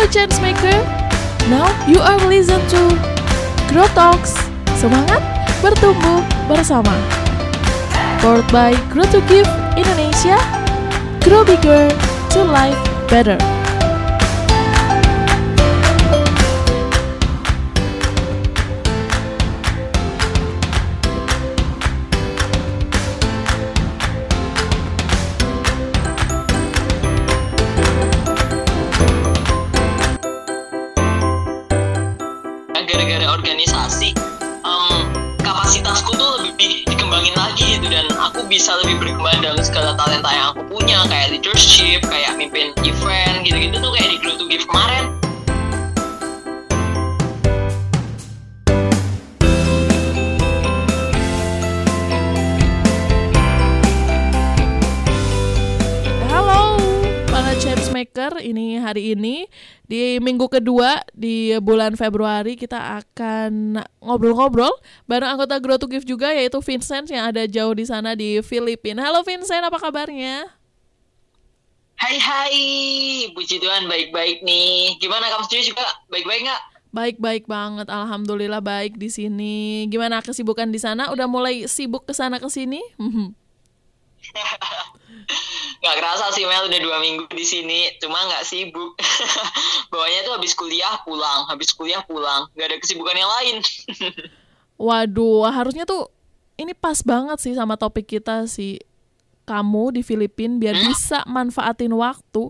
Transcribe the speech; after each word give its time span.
Halo 0.00 0.12
Changemaker, 0.16 0.80
now 1.52 1.68
you 1.84 2.00
are 2.00 2.16
listen 2.24 2.56
to 2.72 2.80
Grow 3.68 3.84
Talks. 3.92 4.32
Semangat 4.80 5.20
bertumbuh 5.60 6.24
bersama. 6.48 6.96
Powered 8.24 8.48
by 8.48 8.72
Grow 8.88 9.04
to 9.12 9.20
Give 9.28 9.44
Indonesia, 9.76 10.40
Grow 11.20 11.44
Bigger 11.44 11.92
to 12.32 12.40
Life 12.40 12.80
Better. 13.12 13.59
Organisasi 33.90 34.14
em, 34.62 35.02
kapasitasku 35.42 36.14
tuh 36.14 36.46
lebih 36.46 36.86
dikembangin 36.86 37.34
lagi 37.34 37.74
gitu 37.74 37.90
dan 37.90 38.06
aku 38.22 38.46
bisa 38.46 38.78
lebih 38.86 39.02
berkembang 39.02 39.42
dalam 39.42 39.58
segala 39.66 39.98
talenta 39.98 40.30
yang 40.30 40.54
aku 40.54 40.62
punya 40.78 41.02
kayak 41.10 41.34
leadership 41.34 41.98
kayak 42.06 42.38
mimpin 42.38 42.70
event 42.86 43.42
gitu-gitu 43.42 43.82
tuh 43.82 43.90
kayak 43.98 44.14
di 44.14 44.18
Grow 44.22 44.39
Changemaker, 58.10 58.42
ini 58.42 58.74
hari 58.82 59.14
ini 59.14 59.46
di 59.86 60.18
minggu 60.18 60.50
kedua 60.50 60.98
di 61.14 61.54
bulan 61.62 61.94
Februari 61.94 62.58
kita 62.58 62.98
akan 62.98 63.78
ngobrol-ngobrol 64.02 64.74
bareng 65.06 65.38
anggota 65.38 65.62
Grow 65.62 65.78
to 65.78 65.86
Give 65.86 66.02
juga 66.02 66.34
yaitu 66.34 66.58
Vincent 66.58 67.06
yang 67.06 67.30
ada 67.30 67.46
jauh 67.46 67.70
di 67.70 67.86
sana 67.86 68.18
di 68.18 68.42
Filipina. 68.42 69.06
Halo 69.06 69.22
Vincent, 69.22 69.62
apa 69.62 69.78
kabarnya? 69.78 70.42
Hai 72.02 72.18
hai 72.18 72.58
puji 73.30 73.62
Tuhan 73.62 73.86
baik-baik 73.86 74.42
nih 74.42 74.98
gimana 74.98 75.30
kamu 75.30 75.46
sendiri 75.46 75.70
juga 75.70 75.86
baik-baik 76.10 76.50
nggak 76.50 76.62
Baik-baik 76.90 77.46
banget, 77.46 77.86
alhamdulillah 77.86 78.58
baik 78.58 78.98
di 78.98 79.06
sini. 79.06 79.86
Gimana 79.86 80.18
kesibukan 80.18 80.66
di 80.74 80.82
sana? 80.82 81.14
Udah 81.14 81.30
mulai 81.30 81.70
sibuk 81.70 82.02
ke 82.02 82.10
sana 82.10 82.42
ke 82.42 82.50
sini? 82.50 82.82
nggak 85.80 85.96
kerasa 85.96 86.28
sih 86.34 86.44
Mel 86.44 86.68
udah 86.68 86.80
dua 86.80 86.98
minggu 87.00 87.24
di 87.32 87.46
sini 87.46 87.88
cuma 88.02 88.20
nggak 88.26 88.44
sibuk 88.44 88.98
bawahnya 89.92 90.28
tuh 90.28 90.36
habis 90.36 90.52
kuliah 90.52 91.00
pulang 91.02 91.48
habis 91.48 91.72
kuliah 91.72 92.04
pulang 92.04 92.48
nggak 92.52 92.66
ada 92.68 92.76
kesibukan 92.78 93.16
yang 93.16 93.30
lain 93.30 93.56
Waduh, 94.80 95.44
harusnya 95.52 95.84
tuh 95.84 96.08
ini 96.56 96.72
pas 96.72 97.04
banget 97.04 97.36
sih 97.36 97.52
sama 97.52 97.76
topik 97.76 98.16
kita 98.16 98.48
sih. 98.48 98.80
Kamu 99.44 99.92
di 99.92 100.00
Filipina 100.00 100.56
biar 100.56 100.72
bisa 100.88 101.20
manfaatin 101.28 101.92
waktu. 101.92 102.48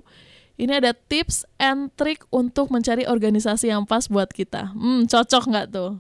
Ini 0.54 0.78
ada 0.78 0.94
tips 0.94 1.42
and 1.58 1.90
trick 1.98 2.22
untuk 2.30 2.70
mencari 2.70 3.02
organisasi 3.08 3.74
yang 3.74 3.82
pas 3.82 4.06
buat 4.06 4.30
kita. 4.30 4.70
Hmm, 4.70 5.10
cocok 5.10 5.44
nggak 5.50 5.66
tuh? 5.74 5.98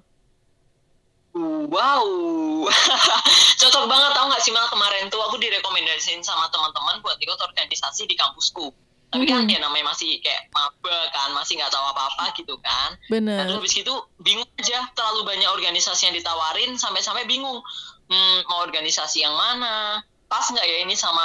Wow, 1.32 2.66
cocok 3.60 3.84
banget 3.86 4.10
tau 4.12 4.26
gak 4.26 4.42
sih 4.42 4.50
Mel 4.50 4.66
kemarin 4.66 5.06
tuh 5.06 5.22
aku 5.22 5.38
direkomendasiin 5.38 6.26
sama 6.26 6.50
teman-teman 6.50 6.98
buat 7.00 7.14
ikut 7.18 7.38
organisasi 7.38 8.10
di 8.10 8.18
kampusku. 8.18 8.74
Tapi 9.10 9.26
kan 9.26 9.42
Hmm. 9.42 9.50
ya 9.50 9.58
namanya 9.58 9.90
masih 9.90 10.22
kayak 10.22 10.50
maba 10.50 10.98
kan, 11.10 11.34
masih 11.34 11.58
nggak 11.58 11.70
tahu 11.70 11.82
apa-apa 11.82 12.30
gitu 12.34 12.54
kan. 12.62 12.94
Nah, 12.94 13.10
Bener. 13.10 13.42
terus 13.42 13.58
habis 13.58 13.74
itu 13.74 13.94
bingung 14.22 14.46
aja, 14.54 14.86
terlalu 14.94 15.26
banyak 15.26 15.50
organisasi 15.50 16.06
yang 16.06 16.14
ditawarin 16.14 16.78
sampai-sampai 16.78 17.26
bingung. 17.26 17.58
Hmm, 18.06 18.38
mau 18.46 18.62
organisasi 18.62 19.22
yang 19.22 19.34
mana? 19.34 19.98
Pas 20.30 20.46
nggak 20.46 20.62
ya 20.62 20.86
ini 20.86 20.94
sama 20.94 21.22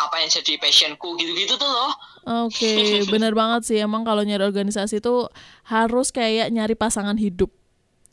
apa 0.00 0.24
yang 0.24 0.32
jadi 0.32 0.56
passionku 0.56 1.20
gitu-gitu 1.20 1.60
tuh 1.60 1.68
loh. 1.68 1.92
Oke, 2.48 2.64
bener 3.12 3.36
banget 3.36 3.68
sih. 3.68 3.76
Emang 3.76 4.08
kalau 4.08 4.24
nyari 4.24 4.48
organisasi 4.48 5.04
tuh 5.04 5.28
harus 5.68 6.08
kayak 6.08 6.48
nyari 6.48 6.72
pasangan 6.72 7.20
hidup. 7.20 7.52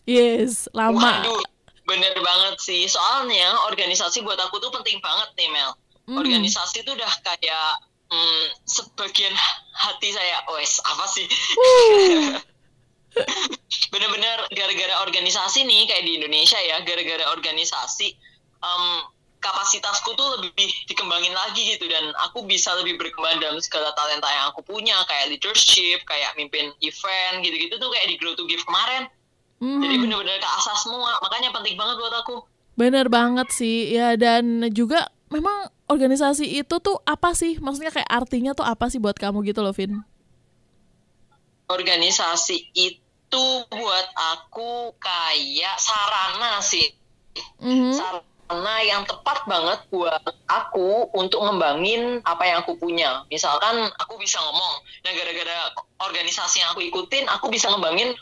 Yes, 0.05 0.69
lama. 0.71 1.25
Waduh, 1.25 1.41
bener 1.89 2.13
banget 2.21 2.55
sih. 2.61 2.85
Soalnya 2.85 3.69
organisasi 3.69 4.21
buat 4.21 4.37
aku 4.37 4.61
tuh 4.61 4.69
penting 4.69 5.01
banget 5.01 5.29
nih 5.37 5.49
Mel. 5.49 5.71
Hmm. 6.05 6.21
Organisasi 6.21 6.85
tuh 6.85 6.93
udah 6.93 7.13
kayak 7.25 7.69
hmm, 8.13 8.45
sebagian 8.69 9.33
hati 9.73 10.13
saya. 10.13 10.45
Wes, 10.53 10.77
apa 10.85 11.05
sih? 11.09 11.25
Uh, 11.25 12.37
Bener-bener 13.93 14.45
gara-gara 14.53 14.95
organisasi 15.07 15.65
nih 15.65 15.89
kayak 15.89 16.03
di 16.05 16.21
Indonesia 16.21 16.59
ya, 16.61 16.83
gara-gara 16.85 17.31
organisasi 17.33 18.13
em, 18.61 18.83
kapasitasku 19.39 20.17
tuh 20.17 20.41
lebih 20.41 20.69
dikembangin 20.89 21.31
lagi 21.31 21.77
gitu 21.77 21.85
dan 21.85 22.09
aku 22.25 22.43
bisa 22.49 22.73
lebih 22.81 22.97
berkembang 22.97 23.37
dalam 23.37 23.61
segala 23.61 23.93
talenta 23.93 24.25
yang 24.25 24.49
aku 24.49 24.65
punya 24.65 24.97
kayak 25.05 25.37
leadership, 25.37 26.01
kayak 26.09 26.33
mimpin 26.33 26.73
event 26.81 27.45
gitu-gitu 27.45 27.77
tuh 27.77 27.89
kayak 27.93 28.09
di 28.09 28.15
Grow 28.17 28.33
to 28.33 28.49
Give 28.49 28.61
kemarin. 28.65 29.05
Jadi 29.65 29.95
hmm. 29.97 30.03
bener-bener 30.05 30.37
ke 30.37 30.49
asas 30.61 30.85
semua, 30.85 31.17
makanya 31.19 31.49
penting 31.53 31.75
banget 31.75 31.95
buat 31.97 32.15
aku. 32.21 32.35
Bener 32.75 33.07
banget 33.07 33.47
sih 33.55 33.95
ya 33.95 34.19
dan 34.19 34.67
juga 34.75 35.07
memang 35.31 35.71
organisasi 35.89 36.59
itu 36.59 36.75
tuh 36.81 37.01
apa 37.05 37.33
sih 37.33 37.57
maksudnya 37.57 37.93
kayak 37.93 38.09
artinya 38.09 38.51
tuh 38.53 38.65
apa 38.65 38.89
sih 38.89 38.99
buat 39.01 39.17
kamu 39.17 39.45
gitu 39.47 39.61
loh 39.61 39.73
Vin? 39.73 40.01
organisasi 41.65 42.77
itu 42.77 43.45
buat 43.73 44.07
aku 44.13 44.93
kayak 45.01 45.81
sarana 45.81 46.61
sih 46.61 46.93
Mhm. 47.57 47.97
sarana 47.97 48.75
yang 48.85 49.01
tepat 49.09 49.43
banget 49.49 49.81
buat 49.89 50.21
aku 50.45 51.09
untuk 51.17 51.41
ngembangin 51.41 52.21
apa 52.21 52.45
yang 52.45 52.57
aku 52.61 52.77
punya 52.77 53.25
misalkan 53.33 53.89
aku 53.97 54.15
bisa 54.21 54.37
ngomong 54.45 54.73
nah 55.01 55.11
gara-gara 55.13 55.73
organisasi 56.05 56.61
yang 56.61 56.69
aku 56.77 56.85
ikutin 56.85 57.25
aku 57.27 57.49
bisa 57.49 57.67
ngembangin 57.73 58.13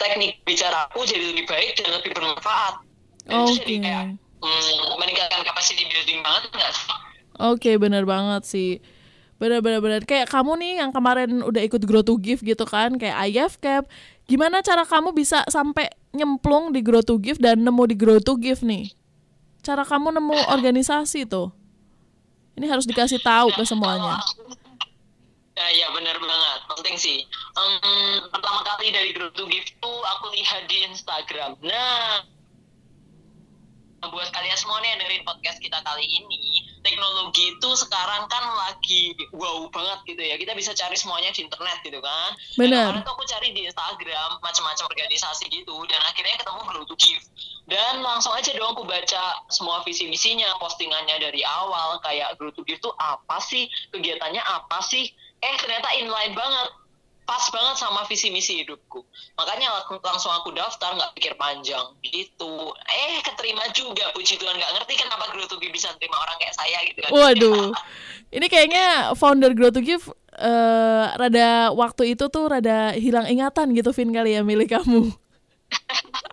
teknik 0.00 0.42
bicara 0.42 0.88
aku 0.90 1.04
jadi 1.06 1.34
lebih 1.34 1.46
baik 1.46 1.78
dan 1.78 1.94
lebih 1.96 2.10
bermanfaat. 2.14 2.74
Dan 3.26 3.46
itu 3.46 3.52
jadi 3.62 3.74
Oke. 3.78 3.84
kayak 3.86 4.04
hmm, 4.42 4.82
meningkatkan 4.98 5.40
capacity 5.46 5.84
building 5.86 6.20
banget 6.20 6.42
nggak 6.50 6.72
sih? 6.74 6.88
Oke 7.38 7.70
bener 7.78 8.04
banget 8.04 8.42
sih. 8.44 8.70
Bener 9.38 9.58
bener 9.58 9.82
bener. 9.82 10.00
Kayak 10.06 10.30
kamu 10.30 10.58
nih 10.58 10.72
yang 10.82 10.90
kemarin 10.94 11.42
udah 11.42 11.62
ikut 11.62 11.82
Grow 11.82 12.06
to 12.06 12.14
Give 12.18 12.38
gitu 12.42 12.64
kan 12.66 12.94
kayak 12.98 13.30
IFCAP 13.30 13.90
gimana 14.30 14.62
cara 14.62 14.86
kamu 14.86 15.10
bisa 15.12 15.42
sampai 15.50 15.90
nyemplung 16.14 16.70
di 16.70 16.80
Grow 16.80 17.02
to 17.02 17.18
Give 17.18 17.38
dan 17.42 17.66
nemu 17.66 17.82
di 17.90 17.96
Grow 17.98 18.22
to 18.22 18.38
Give 18.38 18.62
nih? 18.62 18.94
Cara 19.62 19.86
kamu 19.86 20.14
nemu 20.14 20.50
organisasi 20.50 21.26
tuh. 21.26 21.50
Ini 22.58 22.68
harus 22.68 22.84
dikasih 22.84 23.22
tahu 23.22 23.48
ke 23.54 23.62
semuanya 23.64 24.20
Ya, 25.52 25.68
ya 25.68 25.86
benar 25.92 26.16
banget, 26.16 26.60
penting 26.64 26.96
sih. 26.96 27.18
Em, 27.28 28.24
pertama 28.32 28.64
kali 28.64 28.88
dari 28.88 29.12
Grow 29.12 29.28
to 29.36 29.44
Give 29.52 29.68
tuh 29.84 29.98
aku 30.16 30.32
lihat 30.32 30.64
di 30.64 30.80
Instagram. 30.88 31.60
Nah, 31.60 32.24
buat 34.08 34.32
kalian 34.32 34.58
semua 34.58 34.80
nih 34.82 34.96
yang 34.96 34.98
dengerin 35.04 35.24
podcast 35.28 35.60
kita 35.60 35.78
kali 35.84 36.08
ini, 36.08 36.66
teknologi 36.82 37.54
itu 37.54 37.70
sekarang 37.78 38.26
kan 38.26 38.44
lagi 38.64 39.14
wow 39.30 39.68
banget 39.68 40.16
gitu 40.16 40.22
ya. 40.24 40.34
Kita 40.40 40.56
bisa 40.56 40.72
cari 40.72 40.96
semuanya 40.96 41.30
di 41.36 41.44
internet 41.44 41.78
gitu 41.84 42.00
kan. 42.02 42.32
Dan 42.56 42.58
Benar. 42.58 42.82
kemarin 42.88 43.02
tuh 43.04 43.12
aku 43.14 43.24
cari 43.28 43.48
di 43.54 43.62
Instagram 43.68 44.30
macam-macam 44.42 44.84
organisasi 44.88 45.44
gitu 45.52 45.76
dan 45.86 46.00
akhirnya 46.02 46.40
ketemu 46.40 46.60
Grow 46.64 46.84
to 46.88 46.96
Give. 46.96 47.22
Dan 47.70 48.02
langsung 48.02 48.34
aja 48.34 48.50
dong 48.56 48.74
aku 48.74 48.88
baca 48.88 49.46
semua 49.52 49.84
visi 49.86 50.10
misinya, 50.10 50.50
postingannya 50.58 51.22
dari 51.22 51.44
awal 51.46 52.02
kayak 52.02 52.34
Grow 52.40 52.50
to 52.50 52.66
Give 52.66 52.82
tuh 52.82 52.96
apa 52.98 53.38
sih, 53.38 53.70
kegiatannya 53.94 54.42
apa 54.42 54.80
sih? 54.82 55.12
Eh 55.42 55.54
ternyata 55.58 55.88
inline 55.98 56.32
banget, 56.32 56.68
pas 57.22 57.42
banget 57.50 57.76
sama 57.78 58.06
visi 58.06 58.30
misi 58.30 58.62
hidupku. 58.62 59.02
Makanya 59.34 59.74
lang- 59.74 60.02
langsung 60.02 60.30
aku 60.30 60.54
daftar 60.54 60.94
nggak 60.94 61.12
pikir 61.18 61.34
panjang 61.34 61.82
gitu. 62.02 62.70
Eh 62.86 63.18
keterima 63.20 63.66
juga, 63.74 64.10
puji 64.14 64.38
Tuhan 64.38 64.54
nggak 64.54 64.72
ngerti 64.78 64.94
kenapa 65.02 65.30
Grow 65.30 65.46
to 65.46 65.58
Give 65.58 65.74
bisa 65.74 65.90
terima 65.98 66.18
orang 66.18 66.36
kayak 66.38 66.54
saya 66.54 66.78
gitu 66.86 66.98
kan. 67.02 67.10
Waduh, 67.10 67.74
ini 68.36 68.46
kayaknya 68.46 69.14
founder 69.18 69.50
Grow 69.54 69.74
to 69.74 69.82
Give 69.82 70.02
eh, 70.32 71.04
rada 71.12 71.74
waktu 71.74 72.14
itu 72.14 72.30
tuh 72.30 72.44
rada 72.46 72.94
hilang 72.94 73.26
ingatan 73.26 73.74
gitu 73.74 73.90
Vin 73.90 74.14
kali 74.14 74.38
ya 74.38 74.46
milik 74.46 74.78
kamu. 74.78 75.10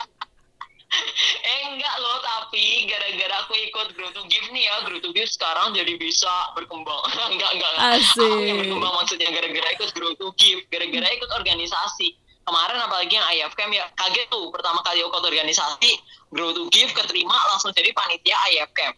Eh 1.49 1.59
enggak 1.73 1.95
loh, 1.99 2.17
tapi 2.21 2.85
gara-gara 2.85 3.35
aku 3.45 3.53
ikut 3.57 3.87
Grow 3.95 4.11
to 4.13 4.23
Give 4.27 4.47
nih 4.51 4.67
ya, 4.67 4.75
Grow 4.85 4.99
to 5.01 5.09
Give 5.15 5.29
sekarang 5.29 5.73
jadi 5.73 5.95
bisa 5.97 6.29
berkembang. 6.53 7.01
enggak, 7.33 7.51
enggak. 7.55 7.71
Asik. 7.97 8.21
Aku 8.21 8.43
yang 8.43 8.57
berkembang 8.61 8.93
maksudnya 8.99 9.29
gara-gara 9.33 9.67
ikut 9.75 9.89
Grow 9.95 10.13
to 10.19 10.29
Give, 10.35 10.61
gara-gara 10.69 11.07
ikut 11.09 11.29
organisasi. 11.33 12.15
Kemarin 12.43 12.81
apalagi 12.81 13.13
yang 13.13 13.27
IFCAM 13.29 13.69
ya, 13.69 13.85
kaget 13.93 14.25
tuh 14.33 14.49
pertama 14.49 14.81
kali 14.81 15.05
ikut 15.05 15.21
organisasi, 15.21 15.91
Grow 16.33 16.49
to 16.51 16.65
Give 16.73 16.89
keterima 16.91 17.37
langsung 17.53 17.69
jadi 17.73 17.93
panitia 17.93 18.37
IFCAM. 18.57 18.93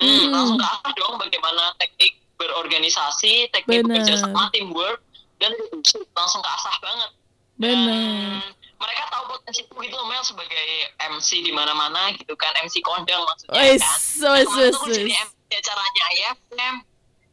Hmm, 0.00 0.10
Hmm. 0.10 0.30
langsung 0.34 0.58
ke 0.58 0.66
arah 0.66 0.92
dong 0.98 1.14
bagaimana 1.20 1.70
teknik 1.78 2.18
berorganisasi, 2.34 3.46
teknik 3.54 3.86
Bener. 3.86 4.02
bekerja 4.02 4.16
sama, 4.18 4.50
teamwork, 4.50 4.98
dan 5.38 5.54
langsung 6.16 6.42
keasah 6.42 6.76
banget 6.82 7.10
benar 7.54 7.78
Dan 7.78 8.42
mereka 8.76 9.02
tahu 9.08 9.24
potensi 9.30 9.60
itu 9.60 9.74
gitu 9.74 9.94
loh 9.94 10.06
Mel 10.06 10.20
sebagai 10.20 10.66
MC 11.00 11.40
di 11.40 11.50
mana-mana 11.50 12.10
gitu 12.12 12.34
kan 12.34 12.52
MC 12.58 12.80
kondang 12.80 13.22
maksudnya 13.22 13.54
Wes, 13.56 13.80
kan 13.80 14.34
wes, 14.34 14.44
Kemarin 14.44 14.58
wes, 14.60 14.74
tuh 14.74 14.88
jadi. 14.90 15.10
MC 15.12 15.32
acaranya 15.54 16.04
IFM 16.10 16.74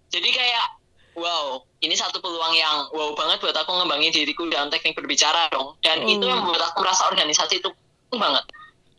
jadi 0.08 0.30
kayak 0.30 0.66
wow 1.14 1.46
ini 1.80 1.94
satu 1.94 2.18
peluang 2.18 2.54
yang 2.54 2.88
wow 2.92 3.12
banget 3.14 3.40
buat 3.40 3.54
aku 3.54 3.72
ngembangin 3.74 4.12
diriku 4.12 4.48
dalam 4.48 4.68
teknik 4.68 4.94
berbicara 4.94 5.50
dong 5.50 5.76
dan 5.80 6.00
Oh. 6.00 6.08
itu 6.08 6.24
yang 6.24 6.40
membuat 6.40 6.70
aku 6.70 6.82
merasa 6.82 7.06
organisasi 7.06 7.60
itu 7.60 7.70
penting 7.70 8.20
banget 8.20 8.46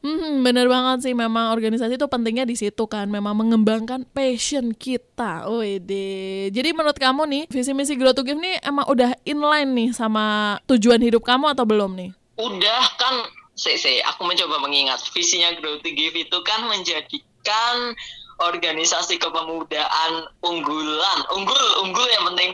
Hmm, 0.03 0.43
bener 0.43 0.67
banget 0.67 1.07
sih 1.07 1.15
memang 1.15 1.55
organisasi 1.55 1.95
itu 1.95 2.11
pentingnya 2.11 2.43
di 2.43 2.59
situ 2.59 2.91
kan 2.91 3.07
memang 3.07 3.39
mengembangkan 3.39 4.03
passion 4.11 4.75
kita. 4.75 5.47
Wede. 5.47 6.51
Jadi 6.51 6.75
menurut 6.75 6.99
kamu 6.99 7.23
nih 7.23 7.43
visi 7.47 7.71
misi 7.71 7.95
Grow 7.95 8.11
to 8.11 8.27
Give 8.27 8.35
nih 8.35 8.59
emang 8.67 8.91
udah 8.91 9.15
inline 9.23 9.71
nih 9.71 9.89
sama 9.95 10.59
tujuan 10.67 10.99
hidup 10.99 11.23
kamu 11.23 11.55
atau 11.55 11.63
belum 11.63 11.95
nih? 11.95 12.11
Udah 12.41 12.83
kan 12.97 13.15
saya 13.53 14.01
aku 14.09 14.25
mencoba 14.25 14.57
mengingat 14.65 15.05
visinya 15.13 15.53
Grow 15.61 15.77
to 15.85 15.91
Give 15.93 16.17
itu 16.17 16.39
kan 16.45 16.65
menjadikan 16.67 17.93
organisasi 18.41 19.21
kepemudaan 19.21 20.27
unggulan. 20.41 21.19
Unggul 21.37 21.65
unggul 21.85 22.09
yang 22.09 22.25
penting. 22.33 22.51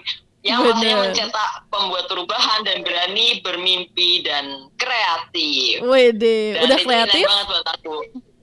Yang 0.46 0.70
maksudnya 0.70 0.94
mencetak 1.02 1.50
pembuat 1.66 2.06
perubahan 2.06 2.62
dan 2.62 2.86
berani 2.86 3.42
bermimpi 3.42 4.22
dan 4.22 4.70
kreatif. 4.78 5.82
Wede, 5.82 6.62
udah 6.62 6.78
kreatif? 6.78 7.26
banget 7.26 7.46
buat 7.50 7.66
aku. 7.74 7.96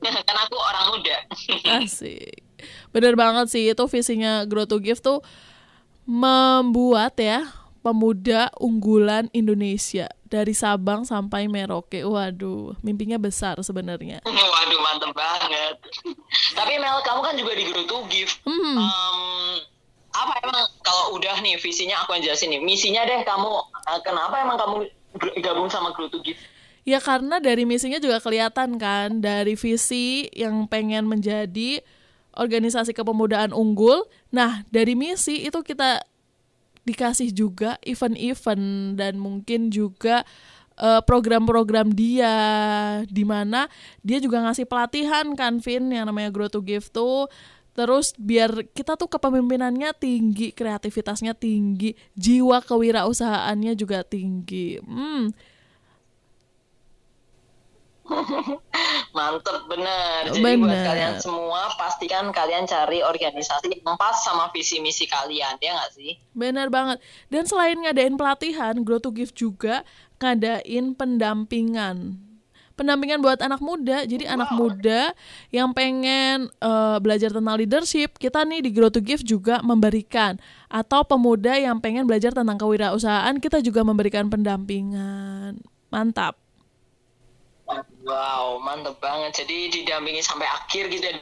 Kan 0.28 0.38
aku 0.44 0.56
orang 0.60 0.86
muda. 0.92 1.18
Asik. 1.80 2.44
Bener 2.92 3.16
banget 3.16 3.48
sih 3.52 3.64
itu 3.72 3.84
visinya 3.88 4.44
Grow 4.44 4.68
to 4.68 4.84
Give 4.84 5.00
tuh 5.00 5.24
membuat 6.04 7.16
ya 7.18 7.48
pemuda 7.86 8.50
unggulan 8.58 9.30
Indonesia 9.30 10.10
dari 10.26 10.58
Sabang 10.58 11.06
sampai 11.06 11.46
Merauke. 11.46 12.02
Waduh, 12.02 12.74
mimpinya 12.82 13.22
besar 13.22 13.62
sebenarnya. 13.62 14.26
waduh 14.66 14.82
mantep 14.82 15.12
banget 15.14 15.78
tapi 16.58 16.74
Mel 16.82 16.98
kamu 17.06 17.22
kan 17.22 17.34
juga 17.38 17.52
di 17.54 17.64
Grow 17.70 17.86
to 17.86 17.98
Give 18.10 18.34
Hmm. 18.50 18.82
Em, 18.82 19.20
apa 20.16 20.34
emang 20.42 20.66
kalau 20.82 21.20
udah 21.20 21.38
nih 21.44 21.60
visinya 21.62 22.02
aku 22.02 22.18
yang 22.18 22.24
jelasin 22.32 22.50
nih 22.50 22.62
misinya 22.64 23.06
deh 23.06 23.22
kamu 23.22 23.52
eh, 23.94 24.00
kenapa 24.02 24.36
emang 24.42 24.58
kamu 24.58 24.76
gabung 25.46 25.70
sama 25.70 25.94
Grow 25.94 26.10
to 26.10 26.18
Give 26.26 26.40
Ya 26.86 27.02
karena 27.02 27.42
dari 27.42 27.66
misinya 27.66 27.98
juga 27.98 28.22
kelihatan 28.22 28.78
kan 28.78 29.18
dari 29.18 29.58
visi 29.58 30.30
yang 30.38 30.70
pengen 30.70 31.10
menjadi 31.10 31.82
organisasi 32.38 32.94
kepemudaan 32.94 33.58
unggul. 33.58 34.06
Nah, 34.30 34.62
dari 34.70 34.94
misi 34.94 35.50
itu 35.50 35.66
kita 35.66 36.06
dikasih 36.86 37.34
juga 37.34 37.82
event-event 37.82 38.96
dan 38.96 39.18
mungkin 39.18 39.74
juga 39.74 40.22
eh, 40.78 41.02
program-program 41.04 41.92
dia 41.92 42.34
di 43.10 43.26
mana 43.26 43.68
dia 44.06 44.22
juga 44.22 44.46
ngasih 44.46 44.70
pelatihan 44.70 45.34
kan 45.34 45.60
Vin 45.60 45.90
yang 45.90 46.06
namanya 46.08 46.30
Grow 46.30 46.48
to 46.48 46.62
Give 46.62 46.86
tuh 46.94 47.28
terus 47.76 48.16
biar 48.16 48.72
kita 48.72 48.96
tuh 48.96 49.12
kepemimpinannya 49.12 49.92
tinggi, 50.00 50.56
kreativitasnya 50.56 51.36
tinggi, 51.36 51.92
jiwa 52.16 52.64
kewirausahaannya 52.64 53.76
juga 53.76 54.00
tinggi. 54.08 54.80
Hmm, 54.80 55.36
mantep 59.18 59.66
bener 59.66 60.30
jadi 60.30 60.56
buat 60.62 60.70
Bener. 60.70 60.86
kalian 60.86 61.14
semua 61.18 61.74
pastikan 61.74 62.30
kalian 62.30 62.70
cari 62.70 63.02
organisasi 63.02 63.82
yang 63.82 63.98
pas 63.98 64.22
sama 64.22 64.54
visi 64.54 64.78
misi 64.78 65.10
kalian 65.10 65.58
ya 65.58 65.74
nggak 65.74 65.92
sih 65.96 66.14
Benar 66.36 66.68
banget. 66.68 67.00
Dan 67.32 67.48
selain 67.48 67.80
ngadain 67.80 68.20
pelatihan, 68.20 68.76
Grow 68.84 69.00
to 69.00 69.10
Give 69.16 69.32
juga 69.32 69.88
ngadain 70.20 70.92
pendampingan. 70.94 72.20
Pendampingan 72.76 73.24
buat 73.24 73.40
anak 73.40 73.64
muda. 73.64 74.04
Jadi 74.04 74.28
anak 74.28 74.52
muda 74.52 75.16
yang 75.48 75.72
pengen 75.72 76.52
eh, 76.60 76.98
belajar 77.00 77.32
tentang 77.32 77.56
leadership, 77.56 78.20
kita 78.20 78.44
nih 78.44 78.68
di 78.68 78.70
Grow 78.76 78.92
to 78.92 79.00
Give 79.00 79.24
juga 79.24 79.64
memberikan. 79.64 80.36
Atau 80.68 81.08
pemuda 81.08 81.56
yang 81.56 81.80
pengen 81.80 82.04
belajar 82.04 82.36
tentang 82.36 82.60
kewirausahaan, 82.60 83.40
kita 83.40 83.64
juga 83.64 83.88
memberikan 83.88 84.28
pendampingan. 84.28 85.56
Mantap. 85.88 86.45
Wow 88.02 88.58
mantep 88.60 88.96
banget 88.98 89.42
jadi 89.42 89.58
didampingi 89.72 90.22
sampai 90.22 90.46
akhir 90.46 90.88
gitu 90.88 91.06
ya 91.06 91.18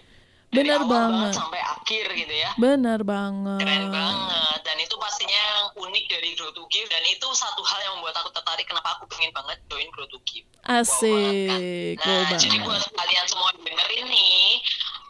Dari 0.53 0.69
Bener 0.69 0.79
awal 0.79 0.89
banget. 1.09 1.33
sampai 1.33 1.57
akhir 1.59 2.05
gitu 2.13 2.29
ya 2.29 2.49
Benar 2.55 3.01
banget. 3.01 3.57
Keren 3.57 3.85
banget 3.89 4.59
dan 4.61 4.77
itu 4.77 4.95
pastinya 4.95 5.33
yang 5.33 5.65
unik 5.81 6.05
dari 6.07 6.29
Grow 6.33 6.51
to 6.51 6.63
Give 6.67 6.85
dan 6.85 7.01
itu 7.03 7.25
satu 7.33 7.59
hal 7.59 7.79
yang 7.81 7.93
membuat 7.97 8.21
aku 8.21 8.29
tertarik 8.29 8.61
kenapa 8.63 8.93
aku 8.93 9.09
pengen 9.09 9.33
banget 9.33 9.57
join 9.65 9.89
Grow 9.89 10.05
to 10.05 10.21
Give. 10.23 10.45
Asik. 10.61 11.97
Wow 11.97 12.05
Wow 12.05 12.05
banget 12.05 12.21
kan? 12.21 12.29
Nah, 12.29 12.37
jadi 12.37 12.53
banget. 12.53 12.67
buat 12.69 12.83
kalian 12.93 13.25
semua 13.25 13.47
yang 13.49 13.63
dengerin 13.65 14.05
nih, 14.07 14.45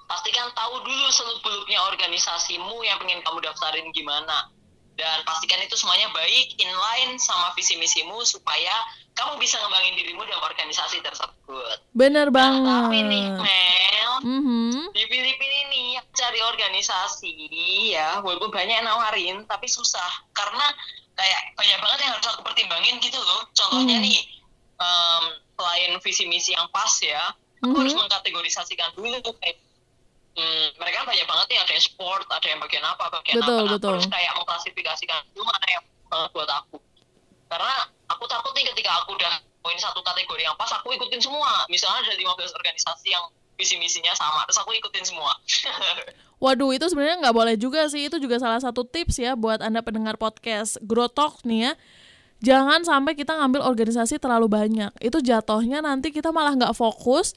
pastikan 0.06 0.48
tahu 0.54 0.76
dulu 0.80 1.06
seluk-beluknya 1.12 1.80
organisasimu 1.84 2.76
yang 2.82 2.98
pengen 2.98 3.20
kamu 3.20 3.40
daftarin 3.42 3.88
gimana. 3.92 4.48
Dan 4.94 5.26
pastikan 5.26 5.58
itu 5.58 5.74
semuanya 5.74 6.06
baik, 6.10 6.54
inline 6.56 7.18
sama 7.18 7.50
visi 7.54 7.74
misimu 7.76 8.22
supaya 8.22 8.74
kamu 9.14 9.38
bisa 9.38 9.58
ngembangin 9.58 9.94
dirimu 9.96 10.22
dalam 10.24 10.42
organisasi 10.44 11.02
tersebut. 11.02 11.78
Benar 11.92 12.30
Nah, 12.30 12.62
tapi 12.86 13.02
nih 13.02 13.26
banget. 13.28 13.42
Mel, 13.42 14.12
Mhm. 14.22 14.94
di 14.94 15.04
Filipina 15.06 15.58
ini 15.68 15.84
cari 16.14 16.40
organisasi 16.40 17.34
ya 17.90 18.22
walaupun 18.22 18.50
banyak 18.50 18.76
yang 18.76 18.86
nawarin 18.86 19.38
tapi 19.46 19.66
susah 19.66 20.06
karena 20.32 20.66
kayak 21.14 21.42
banyak 21.54 21.80
banget 21.80 22.00
yang 22.02 22.12
harus 22.14 22.28
aku 22.30 22.42
pertimbangin 22.42 22.98
gitu 23.00 23.18
loh 23.18 23.46
contohnya 23.52 23.98
Hmm. 23.98 24.06
nih 24.06 24.20
em, 24.76 25.24
selain 25.54 25.92
visi 26.00 26.24
misi 26.26 26.54
yang 26.54 26.66
pas 26.70 26.90
ya 27.00 27.34
aku 27.60 27.70
Mhm. 27.70 27.80
harus 27.80 27.96
mengkategorisasikan 27.96 28.90
dulu 28.94 29.18
tuh 29.22 29.34
kayak 29.38 29.58
hmm, 30.38 30.68
mereka 30.78 31.06
banyak 31.06 31.26
banget 31.26 31.48
nih 31.50 31.60
ada 31.62 31.72
yang 31.74 31.86
sport 31.86 32.26
ada 32.30 32.48
yang 32.48 32.60
bagian 32.62 32.84
apa 32.86 33.06
bagian 33.22 33.36
Betul, 33.42 33.54
apa 33.54 33.64
Nah, 33.64 33.74
betul. 33.78 33.94
harus 33.98 34.10
kayak 34.10 34.34
mengklasifikasikan 34.38 35.20
dulu 35.34 35.46
mana 35.48 35.68
yang 35.70 35.84
eh, 35.88 36.28
buat 36.34 36.50
aku 36.50 36.78
karena 37.50 37.76
aku 38.10 38.24
takut 38.26 38.52
nih 38.58 38.66
ketika 38.74 38.92
aku 39.04 39.14
udah 39.14 39.34
poin 39.64 39.78
satu 39.80 40.02
kategori 40.04 40.44
yang 40.44 40.58
pas 40.58 40.70
aku 40.74 40.92
ikutin 40.94 41.22
semua 41.22 41.64
misalnya 41.70 42.04
ada 42.04 42.14
15 42.18 42.58
organisasi 42.58 43.14
yang 43.14 43.26
visi 43.54 43.78
misinya 43.78 44.12
sama 44.18 44.44
terus 44.50 44.60
aku 44.60 44.74
ikutin 44.74 45.06
semua 45.06 45.32
Waduh, 46.44 46.76
itu 46.76 46.84
sebenarnya 46.92 47.24
nggak 47.24 47.38
boleh 47.40 47.56
juga 47.56 47.88
sih. 47.88 48.12
Itu 48.12 48.20
juga 48.20 48.36
salah 48.36 48.60
satu 48.60 48.84
tips 48.84 49.16
ya 49.16 49.32
buat 49.32 49.64
anda 49.64 49.80
pendengar 49.80 50.20
podcast 50.20 50.76
Grow 50.84 51.08
Talk 51.08 51.40
nih 51.48 51.72
ya. 51.72 51.74
Jangan 52.44 52.84
sampai 52.84 53.16
kita 53.16 53.32
ngambil 53.40 53.64
organisasi 53.64 54.20
terlalu 54.20 54.52
banyak. 54.52 54.92
Itu 55.00 55.24
jatuhnya 55.24 55.80
nanti 55.80 56.12
kita 56.12 56.36
malah 56.36 56.52
nggak 56.52 56.76
fokus 56.76 57.32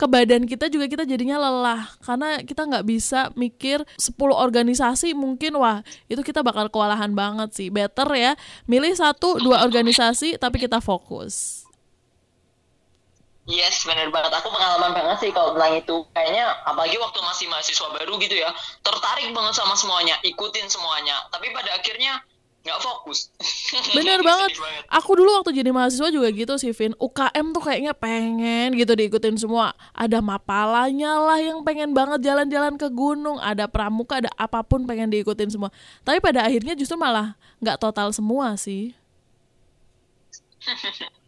ke 0.00 0.08
badan 0.08 0.48
kita 0.48 0.72
juga 0.72 0.88
kita 0.88 1.04
jadinya 1.04 1.36
lelah. 1.36 1.84
Karena 2.00 2.40
kita 2.40 2.64
nggak 2.64 2.88
bisa 2.88 3.28
mikir 3.36 3.84
10 4.00 4.16
organisasi 4.32 5.12
mungkin 5.12 5.60
wah 5.60 5.84
itu 6.08 6.24
kita 6.24 6.40
bakal 6.40 6.72
kewalahan 6.72 7.12
banget 7.12 7.52
sih. 7.52 7.68
Better 7.68 8.08
ya 8.16 8.32
milih 8.64 8.96
satu 8.96 9.36
dua 9.36 9.60
organisasi 9.60 10.40
tapi 10.40 10.56
kita 10.56 10.80
fokus. 10.80 11.68
Yes 13.44 13.84
bener 13.84 14.08
banget. 14.08 14.32
Aku 14.40 14.48
pengalaman 14.48 14.96
banget 14.96 15.28
sih 15.28 15.30
kalau 15.36 15.52
tentang 15.52 15.76
itu. 15.76 15.96
Kayaknya 16.16 16.48
apalagi 16.64 16.96
waktu 16.96 17.18
masih 17.20 17.46
mahasiswa 17.52 17.88
baru 17.92 18.16
gitu 18.16 18.40
ya 18.40 18.48
tertarik 18.80 19.28
banget 19.36 19.52
sama 19.52 19.76
semuanya 19.76 20.16
ikutin 20.24 20.64
semuanya. 20.72 21.20
Tapi 21.28 21.52
pada 21.52 21.76
akhirnya 21.76 22.24
nggak 22.60 22.80
fokus 22.84 23.32
Bener 23.96 24.20
banget. 24.20 24.52
Aku 24.90 25.16
dulu 25.16 25.40
waktu 25.40 25.56
jadi 25.56 25.70
mahasiswa 25.72 26.10
juga 26.12 26.28
gitu 26.34 26.58
sih, 26.60 26.74
Vin. 26.74 26.92
UKM 26.98 27.46
tuh 27.54 27.62
kayaknya 27.62 27.94
pengen 27.96 28.76
gitu 28.76 28.92
diikutin 28.92 29.38
semua. 29.38 29.72
Ada 29.96 30.20
mapalanya 30.20 31.16
lah 31.22 31.38
yang 31.40 31.62
pengen 31.64 31.94
banget 31.94 32.20
jalan-jalan 32.26 32.76
ke 32.76 32.90
gunung. 32.92 33.38
Ada 33.40 33.70
pramuka, 33.70 34.20
ada 34.20 34.30
apa 34.36 34.60
pun 34.66 34.84
pengen 34.84 35.08
diikutin 35.08 35.48
semua. 35.48 35.70
Tapi 36.02 36.18
pada 36.20 36.44
akhirnya 36.44 36.74
justru 36.76 36.98
malah 36.98 37.38
nggak 37.62 37.78
total 37.80 38.10
semua 38.12 38.58
sih. 38.58 38.92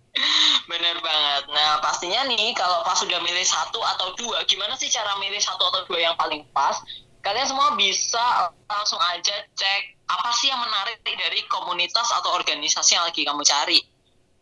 Bener 0.71 0.97
banget. 1.01 1.43
Nah, 1.49 1.81
pastinya 1.81 2.29
nih 2.29 2.53
kalau 2.53 2.85
pas 2.85 2.99
sudah 3.01 3.17
milih 3.25 3.47
satu 3.47 3.81
atau 3.81 4.13
dua, 4.21 4.45
gimana 4.45 4.77
sih 4.77 4.93
cara 4.93 5.17
milih 5.17 5.41
satu 5.41 5.65
atau 5.73 5.89
dua 5.89 6.05
yang 6.05 6.17
paling 6.21 6.45
pas? 6.53 6.77
Kalian 7.23 7.47
semua 7.47 7.79
bisa 7.79 8.51
langsung 8.67 8.99
aja 8.99 9.47
cek 9.55 9.83
apa 10.11 10.29
sih 10.37 10.51
yang 10.51 10.59
menarik 10.59 10.99
dari 11.07 11.41
komunitas 11.47 12.11
atau 12.11 12.35
organisasi 12.35 12.99
yang 12.99 13.07
lagi 13.07 13.23
kamu 13.23 13.43
cari. 13.47 13.81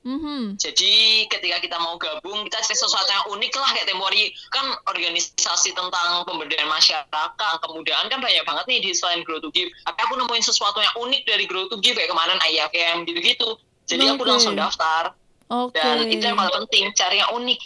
Mhm. 0.01 0.57
Jadi 0.57 1.29
ketika 1.29 1.61
kita 1.61 1.77
mau 1.77 2.01
gabung, 2.01 2.49
kita 2.49 2.65
cari 2.65 2.73
sesuatu 2.73 3.05
yang 3.13 3.27
unik 3.37 3.53
lah 3.53 3.71
kayak 3.77 3.85
Temori 3.85 4.33
kan 4.49 4.65
organisasi 4.89 5.77
tentang 5.77 6.25
pemberdayaan 6.25 6.73
masyarakat, 6.73 7.57
kemudaan 7.61 8.09
kan 8.09 8.19
banyak 8.25 8.41
banget 8.49 8.65
nih 8.65 8.81
di 8.81 8.91
selain 8.97 9.21
Grow 9.29 9.45
to 9.45 9.53
Give. 9.53 9.69
Tapi 9.85 10.01
aku 10.01 10.17
nemuin 10.17 10.41
sesuatu 10.41 10.81
yang 10.81 10.95
unik 11.05 11.23
dari 11.29 11.45
Grow 11.45 11.69
to 11.69 11.77
Give 11.85 11.93
kayak 11.93 12.09
kemarin 12.09 12.41
IFM 12.49 13.05
gitu-gitu. 13.05 13.61
Jadi 13.85 14.09
aku 14.09 14.25
Oke. 14.25 14.31
langsung 14.33 14.57
daftar 14.57 15.13
Oke. 15.53 15.77
dan 15.77 16.09
itu 16.09 16.25
yang 16.25 16.39
paling 16.41 16.65
penting 16.65 16.97
cari 16.97 17.21
yang 17.21 17.31
unik. 17.37 17.61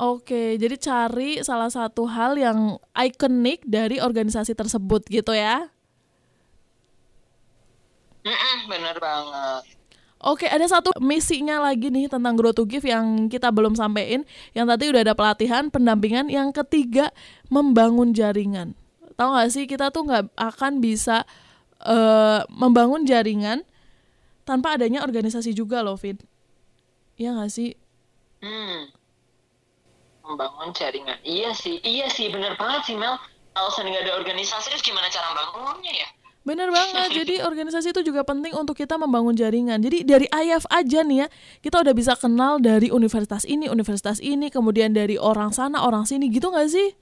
Oke, 0.00 0.56
jadi 0.56 0.76
cari 0.80 1.44
salah 1.44 1.68
satu 1.68 2.08
hal 2.08 2.40
yang 2.40 2.80
ikonik 2.96 3.60
dari 3.68 4.00
organisasi 4.00 4.56
tersebut 4.56 5.04
gitu 5.12 5.36
ya. 5.36 5.68
Bener 8.70 8.96
banget. 8.96 9.62
Oke, 10.22 10.46
ada 10.46 10.62
satu 10.70 10.94
misinya 11.02 11.58
lagi 11.58 11.90
nih 11.90 12.06
tentang 12.06 12.38
Grow 12.38 12.54
to 12.54 12.62
Give 12.62 12.86
yang 12.86 13.26
kita 13.26 13.50
belum 13.50 13.74
sampein. 13.74 14.22
Yang 14.54 14.66
tadi 14.70 14.84
udah 14.94 15.02
ada 15.02 15.14
pelatihan, 15.18 15.66
pendampingan. 15.66 16.30
Yang 16.30 16.62
ketiga, 16.62 17.10
membangun 17.50 18.14
jaringan. 18.14 18.78
Tahu 19.18 19.28
gak 19.34 19.50
sih, 19.50 19.66
kita 19.66 19.90
tuh 19.90 20.06
nggak 20.06 20.30
akan 20.38 20.78
bisa 20.78 21.26
uh, 21.82 22.46
membangun 22.54 23.02
jaringan 23.02 23.66
tanpa 24.46 24.78
adanya 24.78 25.02
organisasi 25.02 25.50
juga 25.58 25.82
loh, 25.82 25.98
Fit. 25.98 26.22
Iya 27.18 27.34
gak 27.42 27.50
sih? 27.50 27.74
Hmm. 28.38 28.94
Membangun 30.22 30.70
jaringan. 30.70 31.18
Iya 31.26 31.50
sih, 31.52 31.82
iya 31.82 32.06
sih, 32.06 32.30
bener 32.30 32.54
banget 32.54 32.86
sih 32.86 32.96
Mel. 32.96 33.18
Kalau 33.52 33.68
nggak 33.68 34.08
ada 34.08 34.14
organisasi, 34.16 34.72
terus 34.72 34.80
gimana 34.80 35.12
cara 35.12 35.34
bangunnya 35.36 35.92
ya? 35.92 36.08
Bener 36.42 36.74
banget, 36.74 37.12
jadi 37.22 37.46
organisasi 37.46 37.94
itu 37.94 38.02
juga 38.02 38.26
penting 38.26 38.56
untuk 38.56 38.74
kita 38.74 38.98
membangun 38.98 39.36
jaringan. 39.36 39.78
Jadi 39.78 40.02
dari 40.02 40.26
IF 40.26 40.64
aja 40.72 41.04
nih 41.04 41.26
ya, 41.26 41.26
kita 41.62 41.84
udah 41.84 41.94
bisa 41.94 42.16
kenal 42.16 42.58
dari 42.58 42.88
universitas 42.88 43.44
ini, 43.44 43.68
universitas 43.68 44.18
ini, 44.18 44.48
kemudian 44.48 44.90
dari 44.96 45.20
orang 45.20 45.54
sana, 45.54 45.84
orang 45.84 46.08
sini, 46.08 46.32
gitu 46.32 46.50
gak 46.50 46.66
sih? 46.70 46.96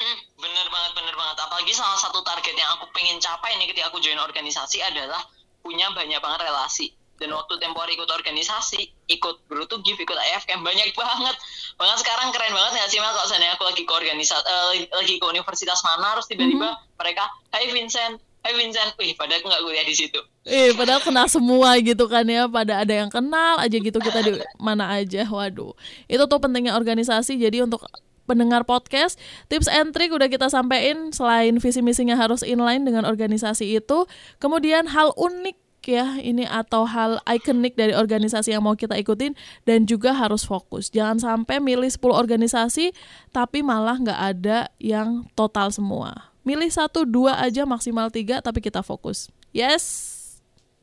Hmm, 0.00 0.18
bener 0.40 0.66
banget, 0.72 0.92
bener 0.98 1.14
banget. 1.14 1.36
Apalagi 1.44 1.72
salah 1.76 1.98
satu 2.00 2.24
target 2.26 2.56
yang 2.58 2.74
aku 2.74 2.90
pengen 2.90 3.22
capai 3.22 3.54
nih 3.60 3.70
ketika 3.70 3.92
aku 3.92 4.02
join 4.02 4.18
organisasi 4.18 4.82
adalah 4.82 5.22
punya 5.62 5.92
banyak 5.94 6.18
banget 6.18 6.40
relasi 6.50 6.90
dan 7.18 7.30
waktu 7.30 7.54
tempo 7.62 7.78
hari 7.78 7.94
ikut 7.94 8.10
organisasi 8.10 8.90
ikut 9.06 9.46
dulu 9.46 9.64
tuh 9.70 9.78
give 9.86 9.98
ikut 9.98 10.18
AFM 10.18 10.66
banyak 10.66 10.90
banget 10.98 11.36
bahkan 11.78 11.98
sekarang 12.00 12.28
keren 12.34 12.50
banget 12.50 12.72
nggak 12.80 12.88
sih 12.90 12.98
Mel 12.98 13.14
kalau 13.14 13.28
saya 13.30 13.54
aku 13.54 13.64
lagi 13.66 13.82
ke 13.86 13.92
organisasi 13.92 14.44
uh, 14.44 14.72
lagi 14.98 15.14
ke 15.22 15.26
universitas 15.30 15.80
mana 15.86 16.18
harus 16.18 16.26
tiba-tiba 16.26 16.74
mm-hmm. 16.74 16.98
mereka 16.98 17.24
Hai 17.54 17.70
Vincent 17.70 18.18
Hai 18.42 18.52
Vincent 18.58 18.98
wih 18.98 19.14
padahal 19.14 19.40
aku 19.40 19.46
nggak 19.46 19.62
kuliah 19.62 19.86
di 19.86 19.94
situ 19.94 20.20
Eh, 20.44 20.76
padahal 20.76 21.00
kenal 21.00 21.24
semua 21.24 21.72
gitu 21.80 22.04
kan 22.04 22.20
ya. 22.28 22.44
Pada 22.44 22.84
ada 22.84 22.92
yang 22.92 23.08
kenal 23.08 23.56
aja 23.56 23.76
gitu 23.80 23.96
kita 23.96 24.20
di 24.20 24.36
mana 24.60 24.92
aja. 25.00 25.24
Waduh. 25.24 25.72
Itu 26.04 26.28
tuh 26.28 26.36
pentingnya 26.36 26.76
organisasi. 26.76 27.40
Jadi 27.40 27.64
untuk 27.64 27.80
pendengar 28.28 28.64
podcast, 28.68 29.16
tips 29.48 29.68
and 29.68 29.96
trick 29.96 30.12
udah 30.12 30.28
kita 30.28 30.48
sampein 30.52 31.12
selain 31.12 31.56
visi 31.60 31.80
misinya 31.80 32.16
harus 32.16 32.44
inline 32.44 32.84
dengan 32.84 33.08
organisasi 33.08 33.80
itu. 33.80 34.04
Kemudian 34.36 34.88
hal 34.92 35.16
unik 35.16 35.56
ya 35.86 36.18
ini 36.20 36.48
atau 36.48 36.88
hal 36.88 37.20
ikonik 37.24 37.76
dari 37.78 37.92
organisasi 37.92 38.52
yang 38.52 38.64
mau 38.64 38.74
kita 38.74 38.96
ikutin 38.98 39.36
dan 39.68 39.84
juga 39.84 40.16
harus 40.16 40.44
fokus. 40.44 40.88
Jangan 40.88 41.20
sampai 41.20 41.60
milih 41.60 41.88
10 41.88 42.00
organisasi 42.12 42.92
tapi 43.30 43.60
malah 43.60 44.00
nggak 44.00 44.20
ada 44.20 44.58
yang 44.80 45.28
total 45.38 45.68
semua. 45.70 46.34
Milih 46.44 46.68
satu 46.68 47.08
dua 47.08 47.40
aja 47.40 47.64
maksimal 47.64 48.12
tiga 48.12 48.44
tapi 48.44 48.60
kita 48.60 48.84
fokus. 48.84 49.32
Yes. 49.56 50.12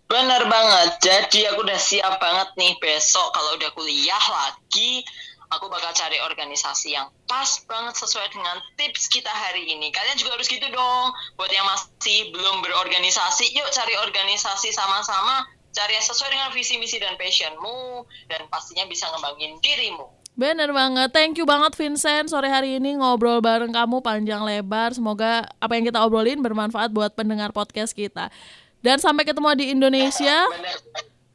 Bener 0.09 0.43
banget. 0.49 0.99
Jadi 0.99 1.47
aku 1.47 1.63
udah 1.63 1.79
siap 1.79 2.19
banget 2.19 2.49
nih 2.59 2.75
besok 2.81 3.31
kalau 3.31 3.55
udah 3.55 3.71
kuliah 3.71 4.25
lagi 4.27 5.05
aku 5.51 5.67
bakal 5.67 5.91
cari 5.91 6.17
organisasi 6.23 6.95
yang 6.95 7.11
pas 7.27 7.59
banget 7.67 7.95
sesuai 7.99 8.31
dengan 8.31 8.57
tips 8.79 9.11
kita 9.11 9.29
hari 9.29 9.67
ini. 9.67 9.91
Kalian 9.91 10.17
juga 10.17 10.39
harus 10.39 10.47
gitu 10.47 10.63
dong. 10.71 11.07
Buat 11.35 11.51
yang 11.51 11.67
masih 11.67 12.31
belum 12.31 12.63
berorganisasi, 12.63 13.51
yuk 13.51 13.67
cari 13.75 13.93
organisasi 13.99 14.71
sama-sama. 14.71 15.45
Cari 15.71 15.95
yang 15.95 16.03
sesuai 16.03 16.29
dengan 16.31 16.49
visi 16.55 16.79
misi 16.79 16.99
dan 16.99 17.19
passionmu. 17.19 18.07
Dan 18.31 18.47
pastinya 18.47 18.87
bisa 18.87 19.11
ngembangin 19.11 19.59
dirimu. 19.59 20.07
Bener 20.31 20.71
banget, 20.71 21.11
thank 21.11 21.35
you 21.35 21.43
banget 21.43 21.75
Vincent 21.75 22.31
Sore 22.31 22.47
hari 22.47 22.79
ini 22.79 22.95
ngobrol 22.95 23.43
bareng 23.43 23.75
kamu 23.75 23.99
panjang 23.99 24.39
lebar. 24.47 24.95
Semoga 24.95 25.43
apa 25.59 25.75
yang 25.75 25.83
kita 25.83 25.99
obrolin 25.99 26.39
bermanfaat 26.39 26.87
buat 26.95 27.11
pendengar 27.11 27.51
podcast 27.51 27.91
kita. 27.91 28.31
Dan 28.79 28.97
sampai 28.97 29.27
ketemu 29.27 29.53
di 29.59 29.65
Indonesia. 29.75 30.47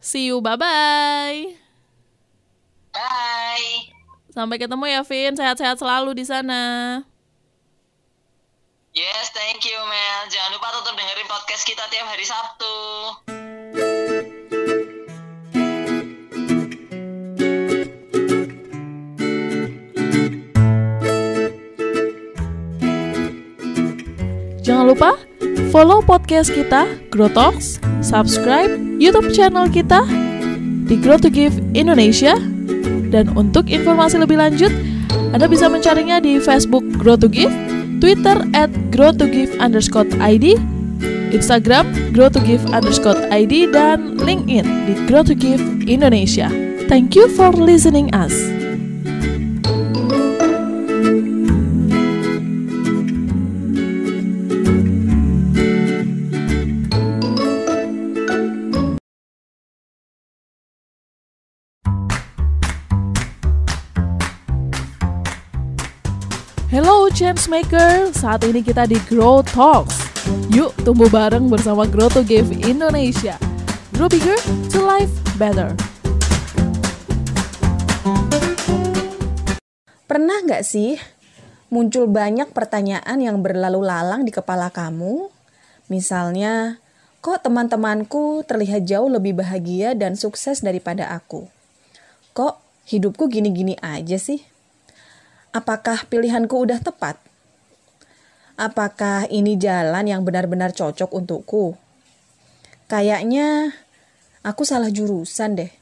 See 0.00 0.32
you, 0.32 0.40
bye-bye. 0.40 1.54
Bye 2.96 3.95
Sampai 4.36 4.60
ketemu 4.60 4.84
ya, 4.84 5.00
Vin. 5.00 5.32
Sehat-sehat 5.32 5.80
selalu 5.80 6.12
di 6.12 6.28
sana. 6.28 6.60
Yes, 8.92 9.32
thank 9.32 9.64
you, 9.64 9.80
Mel. 9.88 10.22
Jangan 10.28 10.52
lupa 10.52 10.68
tetap 10.76 10.92
dengerin 10.92 11.24
podcast 11.24 11.64
kita 11.64 11.84
tiap 11.88 12.04
hari 12.04 12.24
Sabtu. 12.28 12.76
Jangan 24.60 24.84
lupa 24.84 25.16
follow 25.72 26.04
podcast 26.04 26.52
kita, 26.52 26.84
Grow 27.08 27.32
Talks, 27.32 27.80
subscribe 28.04 28.76
YouTube 29.00 29.32
channel 29.32 29.72
kita 29.72 30.04
di 30.84 31.00
Grow 31.00 31.16
to 31.16 31.32
Give 31.32 31.56
Indonesia 31.72 32.55
dan 33.10 33.30
untuk 33.38 33.70
informasi 33.70 34.20
lebih 34.20 34.38
lanjut, 34.38 34.72
Anda 35.32 35.46
bisa 35.46 35.66
mencarinya 35.70 36.18
di 36.22 36.38
Facebook 36.38 36.82
Grow 36.96 37.18
to 37.18 37.30
Give, 37.30 37.52
Twitter 38.02 38.40
at 38.52 38.70
Grow 38.92 39.12
to 39.14 39.26
Give 39.26 39.50
underscore 39.58 40.08
ID, 40.18 40.58
Instagram 41.32 41.88
Grow 42.12 42.30
to 42.30 42.40
Give 42.42 42.62
underscore 42.72 43.18
ID, 43.28 43.70
dan 43.70 44.16
LinkedIn 44.20 44.66
di 44.86 44.94
Grow 45.08 45.22
to 45.26 45.34
Give 45.34 45.60
Indonesia. 45.86 46.48
Thank 46.86 47.18
you 47.18 47.26
for 47.34 47.50
listening 47.50 48.14
us. 48.14 48.65
Changemaker, 67.16 68.12
saat 68.12 68.44
ini 68.44 68.61
kita 68.61 68.85
di 68.85 69.00
Grow 69.08 69.40
Talks. 69.40 70.04
Yuk 70.52 70.76
tumbuh 70.85 71.08
bareng 71.08 71.49
bersama 71.49 71.88
Grow 71.88 72.12
to 72.12 72.20
Give 72.20 72.44
Indonesia. 72.52 73.40
Grow 73.96 74.04
bigger 74.04 74.37
to 74.68 74.85
life 74.85 75.08
better. 75.40 75.73
Pernah 80.04 80.44
nggak 80.44 80.61
sih 80.61 81.00
muncul 81.73 82.04
banyak 82.04 82.52
pertanyaan 82.52 83.16
yang 83.16 83.40
berlalu 83.40 83.80
lalang 83.80 84.28
di 84.28 84.32
kepala 84.37 84.68
kamu? 84.68 85.32
Misalnya, 85.88 86.85
kok 87.25 87.40
teman-temanku 87.40 88.44
terlihat 88.44 88.85
jauh 88.85 89.08
lebih 89.08 89.40
bahagia 89.40 89.96
dan 89.96 90.20
sukses 90.20 90.61
daripada 90.61 91.08
aku? 91.16 91.49
Kok 92.37 92.61
hidupku 92.92 93.32
gini-gini 93.32 93.73
aja 93.80 94.20
sih? 94.20 94.44
Apakah 95.56 96.04
pilihanku 96.12 96.52
udah 96.52 96.84
tepat? 96.84 97.16
Apakah 98.60 99.25
ini 99.32 99.56
jalan 99.56 100.04
yang 100.04 100.20
benar-benar 100.20 100.76
cocok 100.76 101.12
untukku? 101.16 101.76
Kayaknya 102.92 103.72
aku 104.44 104.68
salah 104.68 104.92
jurusan 104.92 105.56
deh. 105.56 105.72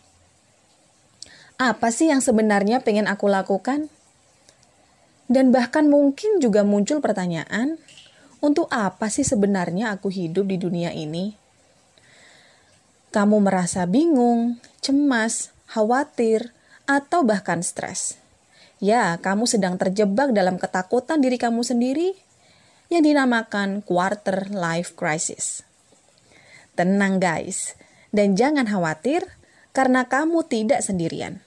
Apa 1.59 1.91
sih 1.95 2.11
yang 2.11 2.23
sebenarnya 2.23 2.83
pengen 2.83 3.07
aku 3.07 3.31
lakukan? 3.31 3.91
Dan 5.27 5.51
bahkan 5.51 5.87
mungkin 5.91 6.39
juga 6.43 6.67
muncul 6.67 6.99
pertanyaan, 6.99 7.79
untuk 8.45 8.69
apa 8.69 9.09
sih 9.09 9.25
sebenarnya 9.25 9.95
aku 9.95 10.11
hidup 10.11 10.51
di 10.51 10.59
dunia 10.61 10.91
ini? 10.93 11.33
Kamu 13.15 13.39
merasa 13.39 13.87
bingung, 13.87 14.59
cemas, 14.83 15.55
khawatir, 15.71 16.51
atau 16.85 17.23
bahkan 17.23 17.63
stres. 17.63 18.24
Ya, 18.83 19.15
kamu 19.23 19.47
sedang 19.47 19.79
terjebak 19.79 20.35
dalam 20.35 20.59
ketakutan 20.59 21.23
diri 21.23 21.39
kamu 21.39 21.63
sendiri 21.63 22.19
yang 22.91 23.07
dinamakan 23.07 23.87
quarter 23.87 24.51
life 24.51 24.99
crisis. 24.99 25.63
Tenang 26.75 27.23
guys, 27.23 27.79
dan 28.11 28.35
jangan 28.35 28.67
khawatir 28.67 29.23
karena 29.71 30.11
kamu 30.11 30.43
tidak 30.51 30.83
sendirian. 30.83 31.39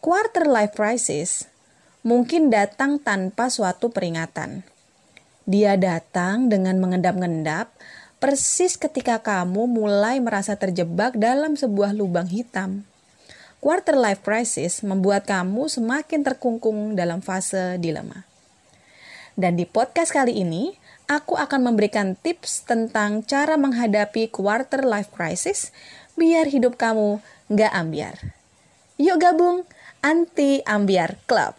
Quarter 0.00 0.48
life 0.48 0.72
crisis 0.72 1.52
mungkin 2.00 2.48
datang 2.48 2.96
tanpa 2.96 3.52
suatu 3.52 3.92
peringatan. 3.92 4.64
Dia 5.44 5.76
datang 5.76 6.48
dengan 6.48 6.80
mengendap-endap 6.80 7.76
persis 8.16 8.80
ketika 8.80 9.20
kamu 9.20 9.68
mulai 9.68 10.16
merasa 10.16 10.56
terjebak 10.56 11.14
dalam 11.20 11.60
sebuah 11.60 11.92
lubang 11.92 12.26
hitam 12.26 12.87
quarter 13.58 13.98
life 13.98 14.22
crisis 14.22 14.86
membuat 14.86 15.26
kamu 15.26 15.66
semakin 15.66 16.22
terkungkung 16.22 16.94
dalam 16.94 17.18
fase 17.18 17.78
dilema. 17.82 18.26
Dan 19.38 19.54
di 19.54 19.66
podcast 19.66 20.10
kali 20.10 20.42
ini, 20.42 20.74
aku 21.06 21.38
akan 21.38 21.70
memberikan 21.70 22.18
tips 22.18 22.66
tentang 22.66 23.22
cara 23.22 23.54
menghadapi 23.54 24.30
quarter 24.30 24.82
life 24.82 25.10
crisis 25.14 25.70
biar 26.18 26.50
hidup 26.50 26.74
kamu 26.74 27.22
nggak 27.50 27.72
ambiar. 27.74 28.16
Yuk 28.98 29.18
gabung 29.22 29.62
Anti 30.02 30.62
Ambiar 30.66 31.18
Club. 31.26 31.54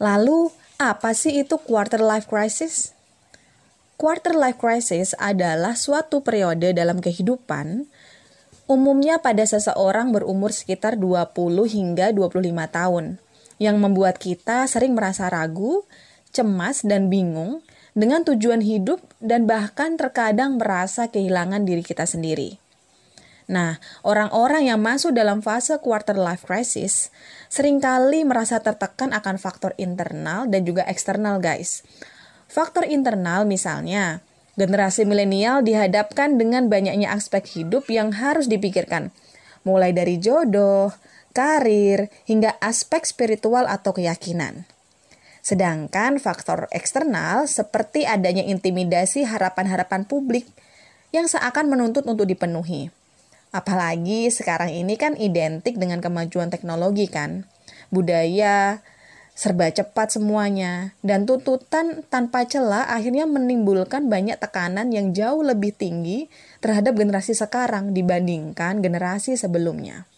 Lalu, 0.00 0.48
apa 0.78 1.10
sih 1.12 1.44
itu 1.44 1.60
quarter 1.60 2.00
life 2.00 2.30
crisis? 2.30 2.96
quarter 3.98 4.30
life 4.30 4.62
crisis 4.62 5.10
adalah 5.18 5.74
suatu 5.74 6.22
periode 6.22 6.70
dalam 6.70 7.02
kehidupan 7.02 7.90
umumnya 8.68 9.24
pada 9.24 9.48
seseorang 9.48 10.12
berumur 10.12 10.52
sekitar 10.52 11.00
20 11.00 11.32
hingga 11.72 12.12
25 12.12 12.44
tahun 12.68 13.16
yang 13.56 13.80
membuat 13.80 14.20
kita 14.20 14.68
sering 14.68 14.94
merasa 14.94 15.26
ragu, 15.32 15.82
cemas 16.30 16.84
dan 16.84 17.08
bingung 17.08 17.64
dengan 17.96 18.22
tujuan 18.22 18.62
hidup 18.62 19.02
dan 19.18 19.48
bahkan 19.48 19.98
terkadang 19.98 20.60
merasa 20.60 21.10
kehilangan 21.10 21.64
diri 21.64 21.82
kita 21.82 22.06
sendiri. 22.06 22.60
Nah, 23.48 23.80
orang-orang 24.04 24.68
yang 24.68 24.78
masuk 24.78 25.16
dalam 25.16 25.40
fase 25.40 25.80
quarter 25.80 26.14
life 26.14 26.44
crisis 26.44 27.08
sering 27.48 27.80
kali 27.80 28.22
merasa 28.28 28.60
tertekan 28.60 29.16
akan 29.16 29.40
faktor 29.40 29.72
internal 29.80 30.44
dan 30.44 30.68
juga 30.68 30.84
eksternal, 30.84 31.40
guys. 31.40 31.80
Faktor 32.44 32.84
internal 32.84 33.48
misalnya, 33.48 34.20
generasi 34.58 35.06
milenial 35.06 35.62
dihadapkan 35.62 36.34
dengan 36.34 36.66
banyaknya 36.66 37.14
aspek 37.14 37.46
hidup 37.46 37.86
yang 37.86 38.10
harus 38.10 38.50
dipikirkan, 38.50 39.14
mulai 39.62 39.94
dari 39.94 40.18
jodoh, 40.18 40.90
karir, 41.30 42.10
hingga 42.26 42.58
aspek 42.58 43.06
spiritual 43.06 43.70
atau 43.70 43.94
keyakinan. 43.94 44.66
Sedangkan 45.46 46.18
faktor 46.18 46.66
eksternal 46.74 47.46
seperti 47.46 48.04
adanya 48.04 48.42
intimidasi 48.42 49.22
harapan-harapan 49.24 50.04
publik 50.04 50.44
yang 51.14 51.30
seakan 51.30 51.70
menuntut 51.72 52.04
untuk 52.04 52.28
dipenuhi. 52.28 52.90
Apalagi 53.48 54.28
sekarang 54.28 54.68
ini 54.68 55.00
kan 55.00 55.16
identik 55.16 55.80
dengan 55.80 56.04
kemajuan 56.04 56.52
teknologi 56.52 57.08
kan. 57.08 57.48
Budaya, 57.88 58.84
serba 59.38 59.70
cepat 59.70 60.18
semuanya, 60.18 60.98
dan 61.06 61.22
tuntutan 61.22 62.02
tanpa 62.10 62.42
celah 62.42 62.90
akhirnya 62.90 63.22
menimbulkan 63.22 64.10
banyak 64.10 64.34
tekanan 64.34 64.90
yang 64.90 65.14
jauh 65.14 65.46
lebih 65.46 65.70
tinggi 65.70 66.26
terhadap 66.58 66.98
generasi 66.98 67.38
sekarang 67.38 67.94
dibandingkan 67.94 68.82
generasi 68.82 69.38
sebelumnya. 69.38 70.10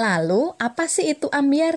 Lalu, 0.00 0.56
apa 0.56 0.88
sih 0.88 1.12
itu 1.12 1.28
ambiar? 1.28 1.76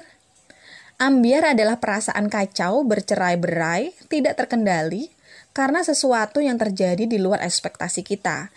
Ambiar 0.95 1.59
adalah 1.59 1.83
perasaan 1.83 2.31
kacau, 2.31 2.87
bercerai-berai, 2.87 3.91
tidak 4.07 4.39
terkendali, 4.39 5.11
karena 5.51 5.83
sesuatu 5.83 6.39
yang 6.39 6.55
terjadi 6.55 7.03
di 7.03 7.19
luar 7.19 7.43
ekspektasi 7.43 8.07
kita. 8.07 8.47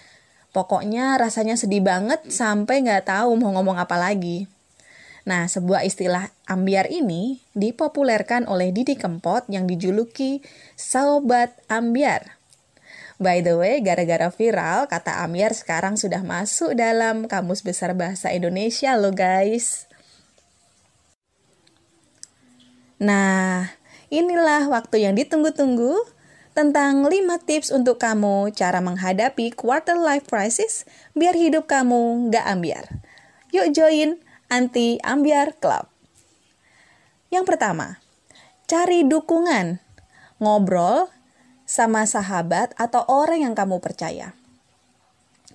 Pokoknya 0.54 1.18
rasanya 1.18 1.58
sedih 1.58 1.82
banget 1.82 2.30
sampai 2.30 2.86
nggak 2.86 3.10
tahu 3.10 3.34
mau 3.34 3.50
ngomong 3.58 3.74
apa 3.74 3.98
lagi. 3.98 4.46
Nah, 5.24 5.48
sebuah 5.48 5.88
istilah 5.88 6.28
ambiar 6.44 6.92
ini 6.92 7.40
dipopulerkan 7.56 8.44
oleh 8.44 8.76
Didi 8.76 8.92
Kempot 8.92 9.48
yang 9.48 9.64
dijuluki 9.64 10.44
Sobat 10.76 11.56
Ambiar. 11.72 12.36
By 13.16 13.40
the 13.40 13.56
way, 13.56 13.80
gara-gara 13.80 14.28
viral, 14.28 14.84
kata 14.84 15.24
ambiar 15.24 15.56
sekarang 15.56 15.96
sudah 15.96 16.20
masuk 16.20 16.76
dalam 16.76 17.24
Kamus 17.24 17.64
Besar 17.64 17.96
Bahasa 17.96 18.34
Indonesia 18.36 18.92
loh 19.00 19.14
guys. 19.14 19.88
Nah, 23.00 23.70
inilah 24.10 24.68
waktu 24.68 25.08
yang 25.08 25.14
ditunggu-tunggu 25.16 26.04
tentang 26.52 27.06
5 27.06 27.12
tips 27.48 27.68
untuk 27.74 28.02
kamu 28.02 28.52
cara 28.54 28.78
menghadapi 28.84 29.54
quarter 29.54 29.98
life 29.98 30.26
crisis 30.26 30.84
biar 31.16 31.32
hidup 31.32 31.70
kamu 31.70 32.28
nggak 32.28 32.46
ambiar. 32.46 32.84
Yuk 33.54 33.70
join 33.70 34.18
Anti 34.52 35.00
Ambiar 35.00 35.56
Club. 35.56 35.88
Yang 37.32 37.44
pertama, 37.48 37.98
cari 38.68 39.02
dukungan. 39.08 39.80
Ngobrol 40.36 41.08
sama 41.64 42.04
sahabat 42.04 42.76
atau 42.76 43.00
orang 43.08 43.40
yang 43.40 43.54
kamu 43.56 43.80
percaya. 43.80 44.36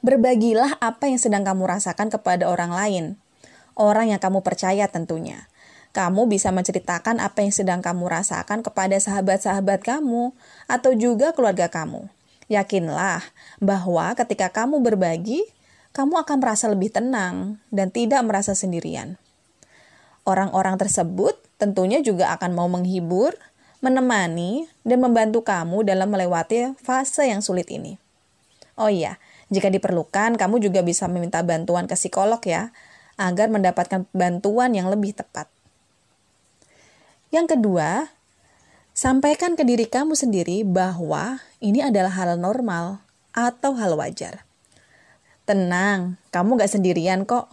Berbagilah 0.02 0.82
apa 0.82 1.06
yang 1.06 1.22
sedang 1.22 1.46
kamu 1.46 1.70
rasakan 1.70 2.10
kepada 2.10 2.50
orang 2.50 2.74
lain. 2.74 3.06
Orang 3.78 4.10
yang 4.10 4.18
kamu 4.18 4.42
percaya 4.42 4.90
tentunya. 4.90 5.46
Kamu 5.94 6.26
bisa 6.26 6.50
menceritakan 6.50 7.22
apa 7.22 7.46
yang 7.46 7.54
sedang 7.54 7.86
kamu 7.86 8.10
rasakan 8.10 8.66
kepada 8.66 8.98
sahabat-sahabat 8.98 9.86
kamu 9.86 10.34
atau 10.66 10.92
juga 10.98 11.34
keluarga 11.38 11.70
kamu. 11.70 12.10
Yakinlah 12.50 13.22
bahwa 13.62 14.18
ketika 14.18 14.50
kamu 14.50 14.82
berbagi, 14.82 15.46
kamu 16.00 16.24
akan 16.24 16.40
merasa 16.40 16.72
lebih 16.72 16.96
tenang 16.96 17.60
dan 17.76 17.92
tidak 17.92 18.24
merasa 18.24 18.56
sendirian. 18.56 19.20
Orang-orang 20.24 20.80
tersebut 20.80 21.36
tentunya 21.60 22.00
juga 22.00 22.32
akan 22.40 22.56
mau 22.56 22.72
menghibur, 22.72 23.36
menemani, 23.84 24.72
dan 24.88 25.04
membantu 25.04 25.44
kamu 25.44 25.84
dalam 25.84 26.08
melewati 26.08 26.72
fase 26.80 27.28
yang 27.28 27.44
sulit 27.44 27.68
ini. 27.68 28.00
Oh 28.80 28.88
iya, 28.88 29.20
jika 29.52 29.68
diperlukan, 29.68 30.40
kamu 30.40 30.64
juga 30.64 30.80
bisa 30.88 31.12
meminta 31.12 31.44
bantuan 31.44 31.84
ke 31.84 32.00
psikolog 32.00 32.40
ya, 32.48 32.72
agar 33.20 33.52
mendapatkan 33.52 34.08
bantuan 34.16 34.72
yang 34.72 34.88
lebih 34.88 35.12
tepat. 35.20 35.52
Yang 37.28 37.60
kedua, 37.60 38.08
sampaikan 38.96 39.60
ke 39.60 39.68
diri 39.68 39.84
kamu 39.84 40.16
sendiri 40.16 40.64
bahwa 40.64 41.44
ini 41.60 41.84
adalah 41.84 42.16
hal 42.16 42.40
normal 42.40 43.04
atau 43.36 43.76
hal 43.76 44.00
wajar. 44.00 44.48
Tenang, 45.50 46.22
kamu 46.30 46.62
gak 46.62 46.78
sendirian 46.78 47.26
kok. 47.26 47.50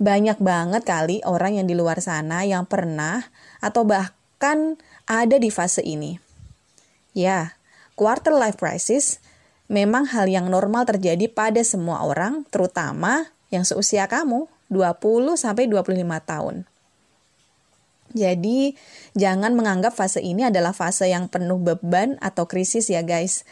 Banyak 0.00 0.40
banget 0.40 0.80
kali 0.88 1.20
orang 1.28 1.60
yang 1.60 1.68
di 1.68 1.76
luar 1.76 2.00
sana 2.00 2.40
yang 2.48 2.64
pernah 2.64 3.20
atau 3.60 3.84
bahkan 3.84 4.80
ada 5.04 5.36
di 5.36 5.52
fase 5.52 5.84
ini. 5.84 6.16
Ya, 7.12 7.60
quarter 8.00 8.32
life 8.32 8.56
crisis 8.56 9.20
memang 9.68 10.08
hal 10.08 10.24
yang 10.24 10.48
normal 10.48 10.88
terjadi 10.88 11.28
pada 11.28 11.60
semua 11.60 12.00
orang, 12.08 12.48
terutama 12.48 13.28
yang 13.52 13.68
seusia 13.68 14.08
kamu, 14.08 14.48
20 14.72 15.36
sampai 15.36 15.68
25 15.68 16.00
tahun. 16.24 16.64
Jadi, 18.14 18.78
jangan 19.18 19.58
menganggap 19.58 19.90
fase 19.92 20.22
ini 20.22 20.46
adalah 20.46 20.70
fase 20.70 21.10
yang 21.10 21.26
penuh 21.26 21.58
beban 21.58 22.14
atau 22.22 22.46
krisis 22.46 22.86
ya 22.86 23.02
guys. 23.02 23.42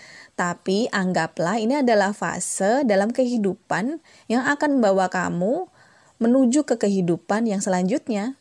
Tapi 0.42 0.90
anggaplah 0.90 1.62
ini 1.62 1.87
adalah 1.87 2.11
fase 2.11 2.83
dalam 2.83 3.14
kehidupan 3.14 4.02
yang 4.26 4.42
akan 4.42 4.83
membawa 4.83 5.07
kamu 5.07 5.70
menuju 6.18 6.66
ke 6.66 6.83
kehidupan 6.83 7.46
yang 7.46 7.62
selanjutnya. 7.62 8.35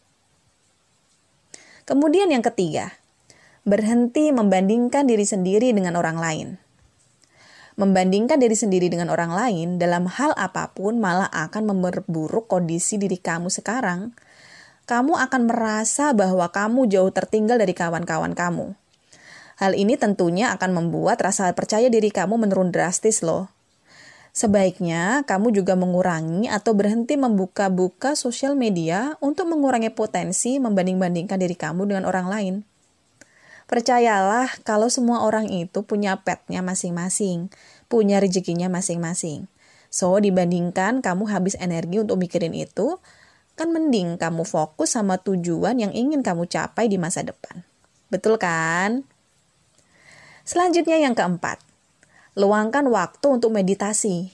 Kemudian 1.86 2.34
yang 2.34 2.42
ketiga, 2.42 2.98
berhenti 3.70 4.34
membandingkan 4.34 5.06
diri 5.06 5.30
sendiri 5.30 5.78
dengan 5.78 5.94
orang 5.94 6.18
lain. 6.18 6.48
Membandingkan 7.78 8.42
diri 8.42 8.58
sendiri 8.58 8.90
dengan 8.90 9.14
orang 9.14 9.38
lain 9.38 9.78
dalam 9.78 10.10
hal 10.10 10.34
apa 10.42 10.74
pun 10.74 10.98
malah 10.98 11.30
akan 11.30 11.70
memperburuk 11.70 12.50
kondisi 12.50 12.98
diri 12.98 13.22
kamu 13.22 13.54
sekarang. 13.54 14.18
Kamu 14.90 15.22
akan 15.22 15.42
merasa 15.46 16.18
bahwa 16.18 16.50
kamu 16.50 16.90
jauh 16.90 17.14
tertinggal 17.14 17.62
dari 17.62 17.78
kawan-kawan 17.78 18.34
kamu. 18.34 18.81
Hal 19.62 19.78
ini 19.78 19.94
tentunya 19.94 20.50
akan 20.58 20.74
membuat 20.74 21.22
rasa 21.22 21.54
percaya 21.54 21.86
diri 21.86 22.10
kamu 22.10 22.34
menurun 22.34 22.74
drastis 22.74 23.22
loh. 23.22 23.46
Sebaiknya 24.34 25.22
kamu 25.30 25.54
juga 25.54 25.78
mengurangi 25.78 26.50
atau 26.50 26.74
berhenti 26.74 27.14
membuka-buka 27.14 28.18
sosial 28.18 28.58
media 28.58 29.14
untuk 29.22 29.46
mengurangi 29.46 29.94
potensi 29.94 30.58
membanding-bandingkan 30.58 31.38
diri 31.38 31.54
kamu 31.54 31.94
dengan 31.94 32.10
orang 32.10 32.26
lain. 32.26 32.56
Percayalah 33.70 34.50
kalau 34.66 34.90
semua 34.90 35.22
orang 35.22 35.46
itu 35.54 35.86
punya 35.86 36.18
petnya 36.26 36.66
masing-masing, 36.66 37.54
punya 37.86 38.18
rezekinya 38.18 38.66
masing-masing. 38.66 39.46
So, 39.94 40.18
dibandingkan 40.18 41.06
kamu 41.06 41.30
habis 41.30 41.54
energi 41.62 42.02
untuk 42.02 42.18
mikirin 42.18 42.58
itu, 42.58 42.98
kan 43.54 43.70
mending 43.70 44.18
kamu 44.18 44.42
fokus 44.42 44.98
sama 44.98 45.22
tujuan 45.22 45.78
yang 45.78 45.94
ingin 45.94 46.26
kamu 46.26 46.50
capai 46.50 46.90
di 46.90 46.98
masa 46.98 47.22
depan. 47.22 47.62
Betul 48.10 48.42
kan? 48.42 49.11
Selanjutnya 50.42 50.98
yang 50.98 51.14
keempat, 51.14 51.62
luangkan 52.34 52.90
waktu 52.90 53.28
untuk 53.30 53.54
meditasi. 53.54 54.34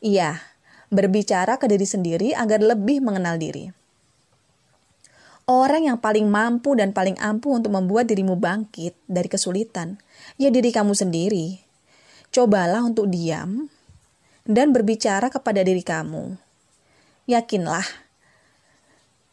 Iya, 0.00 0.40
berbicara 0.88 1.60
ke 1.60 1.66
diri 1.68 1.84
sendiri 1.84 2.28
agar 2.32 2.62
lebih 2.62 3.02
mengenal 3.04 3.36
diri. 3.36 3.72
Orang 5.46 5.86
yang 5.86 6.02
paling 6.02 6.26
mampu 6.26 6.74
dan 6.74 6.90
paling 6.90 7.14
ampuh 7.22 7.54
untuk 7.54 7.70
membuat 7.70 8.10
dirimu 8.10 8.34
bangkit 8.34 8.98
dari 9.06 9.30
kesulitan, 9.30 9.94
ya 10.34 10.50
diri 10.50 10.74
kamu 10.74 10.90
sendiri. 10.90 11.62
Cobalah 12.34 12.82
untuk 12.82 13.06
diam 13.06 13.70
dan 14.42 14.74
berbicara 14.74 15.30
kepada 15.30 15.62
diri 15.62 15.86
kamu. 15.86 16.34
Yakinlah, 17.30 17.86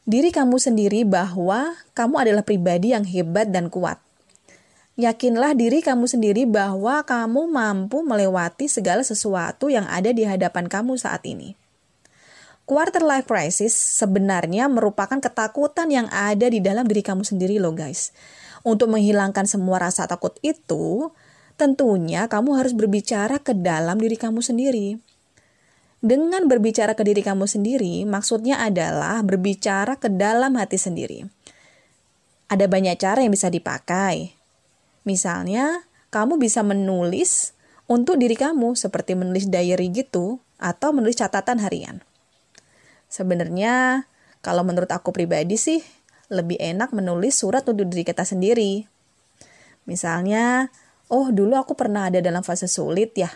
diri 0.06 0.30
kamu 0.30 0.62
sendiri 0.62 1.02
bahwa 1.02 1.74
kamu 1.98 2.16
adalah 2.22 2.46
pribadi 2.46 2.94
yang 2.94 3.10
hebat 3.10 3.50
dan 3.50 3.74
kuat. 3.74 3.98
Yakinlah 4.94 5.58
diri 5.58 5.82
kamu 5.82 6.06
sendiri 6.06 6.46
bahwa 6.46 7.02
kamu 7.02 7.50
mampu 7.50 8.06
melewati 8.06 8.70
segala 8.70 9.02
sesuatu 9.02 9.66
yang 9.66 9.90
ada 9.90 10.14
di 10.14 10.22
hadapan 10.22 10.70
kamu 10.70 11.02
saat 11.02 11.26
ini. 11.26 11.58
Quarter 12.70 13.02
life 13.02 13.26
crisis 13.26 13.74
sebenarnya 13.74 14.70
merupakan 14.70 15.18
ketakutan 15.18 15.90
yang 15.90 16.08
ada 16.14 16.46
di 16.46 16.62
dalam 16.62 16.86
diri 16.86 17.02
kamu 17.02 17.26
sendiri 17.26 17.58
loh 17.58 17.74
guys. 17.74 18.14
Untuk 18.62 18.94
menghilangkan 18.94 19.50
semua 19.50 19.82
rasa 19.82 20.06
takut 20.06 20.38
itu, 20.46 21.10
tentunya 21.58 22.30
kamu 22.30 22.56
harus 22.56 22.78
berbicara 22.78 23.42
ke 23.42 23.58
dalam 23.58 23.98
diri 23.98 24.16
kamu 24.16 24.46
sendiri. 24.46 25.02
Dengan 26.06 26.46
berbicara 26.46 26.94
ke 26.94 27.02
diri 27.02 27.26
kamu 27.26 27.50
sendiri, 27.50 28.06
maksudnya 28.06 28.62
adalah 28.62 29.26
berbicara 29.26 29.98
ke 29.98 30.08
dalam 30.08 30.54
hati 30.54 30.78
sendiri. 30.78 31.26
Ada 32.48 32.70
banyak 32.70 32.96
cara 33.02 33.26
yang 33.26 33.34
bisa 33.34 33.50
dipakai. 33.50 34.43
Misalnya, 35.04 35.84
kamu 36.12 36.40
bisa 36.40 36.64
menulis 36.64 37.56
untuk 37.92 38.16
diri 38.16 38.40
kamu 38.40 38.80
seperti 38.80 39.16
menulis 39.20 39.52
diary 39.52 39.92
gitu 39.92 40.40
atau 40.60 40.96
menulis 40.96 41.20
catatan 41.20 41.60
harian. 41.60 42.00
Sebenarnya, 43.12 44.08
kalau 44.40 44.64
menurut 44.64 44.90
aku 44.90 45.12
pribadi 45.12 45.60
sih, 45.60 45.84
lebih 46.32 46.58
enak 46.58 46.96
menulis 46.96 47.36
surat 47.38 47.68
untuk 47.68 47.92
diri 47.92 48.08
kita 48.08 48.24
sendiri. 48.24 48.88
Misalnya, 49.84 50.72
oh 51.12 51.30
dulu 51.30 51.60
aku 51.60 51.76
pernah 51.76 52.08
ada 52.08 52.24
dalam 52.24 52.42
fase 52.42 52.72
sulit 52.72 53.14
ya, 53.20 53.30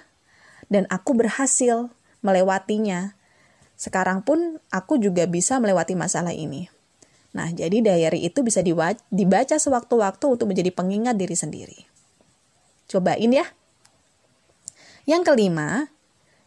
dan 0.71 0.87
aku 0.87 1.13
berhasil 1.13 1.91
melewatinya. 2.23 3.13
Sekarang 3.77 4.25
pun 4.25 4.57
aku 4.73 4.97
juga 4.97 5.27
bisa 5.29 5.59
melewati 5.61 5.93
masalah 5.93 6.33
ini. 6.33 6.76
Nah, 7.35 7.51
jadi 7.51 7.83
diary 7.83 8.23
itu 8.27 8.39
bisa 8.45 8.63
dibaca 8.63 9.55
sewaktu-waktu 9.59 10.25
untuk 10.27 10.47
menjadi 10.47 10.71
pengingat 10.71 11.19
diri 11.19 11.35
sendiri. 11.35 11.79
Cobain 12.87 13.31
ya. 13.31 13.45
Yang 15.03 15.23
kelima, 15.31 15.91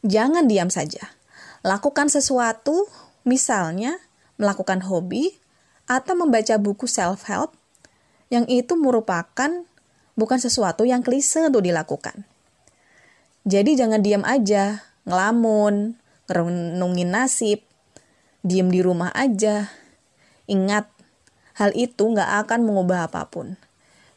jangan 0.00 0.48
diam 0.48 0.72
saja. 0.72 1.12
Lakukan 1.60 2.08
sesuatu, 2.08 2.88
misalnya 3.28 4.00
melakukan 4.40 4.80
hobi 4.88 5.36
atau 5.84 6.16
membaca 6.16 6.56
buku 6.56 6.88
self-help 6.88 7.52
yang 8.32 8.48
itu 8.48 8.78
merupakan 8.78 9.66
bukan 10.16 10.38
sesuatu 10.38 10.86
yang 10.88 11.04
klise 11.04 11.44
untuk 11.44 11.66
dilakukan. 11.66 12.24
Jadi 13.44 13.76
jangan 13.76 14.00
diam 14.04 14.24
aja, 14.24 14.84
ngelamun, 15.08 15.96
ngerenungin 16.28 17.10
nasib, 17.10 17.64
diem 18.44 18.68
di 18.68 18.80
rumah 18.84 19.10
aja. 19.16 19.72
Ingat, 20.50 20.90
hal 21.54 21.70
itu 21.78 22.02
nggak 22.02 22.42
akan 22.46 22.66
mengubah 22.66 23.06
apa 23.06 23.30
pun. 23.30 23.54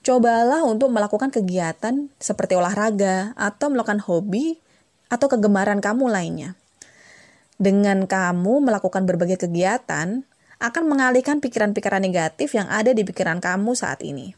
Cobalah 0.02 0.66
untuk 0.66 0.90
melakukan 0.90 1.30
kegiatan 1.30 2.10
seperti 2.18 2.58
olahraga 2.58 3.38
atau 3.38 3.70
melakukan 3.70 4.02
hobi 4.02 4.58
atau 5.14 5.30
kegemaran 5.30 5.78
kamu 5.78 6.10
lainnya. 6.10 6.58
Dengan 7.62 8.10
kamu 8.10 8.66
melakukan 8.66 9.06
berbagai 9.06 9.46
kegiatan, 9.46 10.26
akan 10.58 10.84
mengalihkan 10.90 11.38
pikiran-pikiran 11.38 12.02
negatif 12.02 12.58
yang 12.58 12.66
ada 12.68 12.92
di 12.98 13.06
pikiran 13.06 13.38
kamu 13.38 13.78
saat 13.78 14.02
ini. 14.02 14.34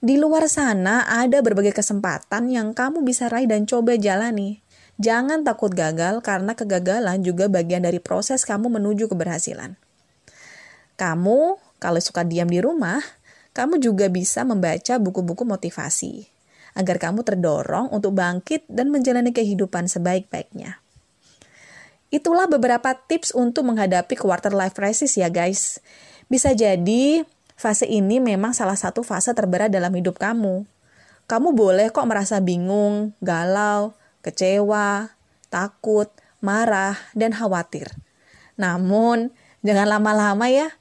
Di 0.00 0.16
luar 0.16 0.48
sana 0.48 1.04
ada 1.06 1.44
berbagai 1.44 1.76
kesempatan 1.76 2.48
yang 2.48 2.72
kamu 2.72 3.04
bisa 3.04 3.28
raih 3.28 3.44
dan 3.44 3.68
coba 3.68 4.00
jalani. 4.00 4.64
Jangan 4.96 5.44
takut 5.44 5.72
gagal 5.72 6.24
karena 6.24 6.56
kegagalan 6.56 7.20
juga 7.20 7.52
bagian 7.52 7.84
dari 7.84 8.00
proses 8.00 8.48
kamu 8.48 8.80
menuju 8.80 9.12
keberhasilan. 9.12 9.76
Kamu, 11.00 11.56
kalau 11.80 11.96
suka 11.96 12.28
diam 12.28 12.44
di 12.44 12.60
rumah, 12.60 13.00
kamu 13.56 13.80
juga 13.80 14.12
bisa 14.12 14.44
membaca 14.44 15.00
buku-buku 15.00 15.48
motivasi 15.48 16.28
agar 16.76 17.00
kamu 17.00 17.24
terdorong 17.24 17.88
untuk 17.88 18.12
bangkit 18.14 18.68
dan 18.68 18.92
menjalani 18.92 19.32
kehidupan 19.32 19.88
sebaik-baiknya. 19.88 20.78
Itulah 22.10 22.50
beberapa 22.50 22.92
tips 22.94 23.32
untuk 23.32 23.64
menghadapi 23.70 24.18
quarter 24.18 24.50
life 24.52 24.74
crisis 24.74 25.14
ya 25.16 25.30
guys. 25.30 25.78
Bisa 26.26 26.52
jadi 26.52 27.22
fase 27.54 27.86
ini 27.86 28.18
memang 28.18 28.50
salah 28.50 28.74
satu 28.74 29.06
fase 29.06 29.30
terberat 29.32 29.70
dalam 29.70 29.94
hidup 29.94 30.18
kamu. 30.18 30.66
Kamu 31.30 31.54
boleh 31.54 31.94
kok 31.94 32.10
merasa 32.10 32.42
bingung, 32.42 33.14
galau, 33.22 33.94
kecewa, 34.26 35.14
takut, 35.48 36.10
marah, 36.42 36.98
dan 37.14 37.30
khawatir. 37.30 37.86
Namun, 38.58 39.30
jangan 39.62 39.86
lama-lama 39.86 40.50
ya. 40.50 40.79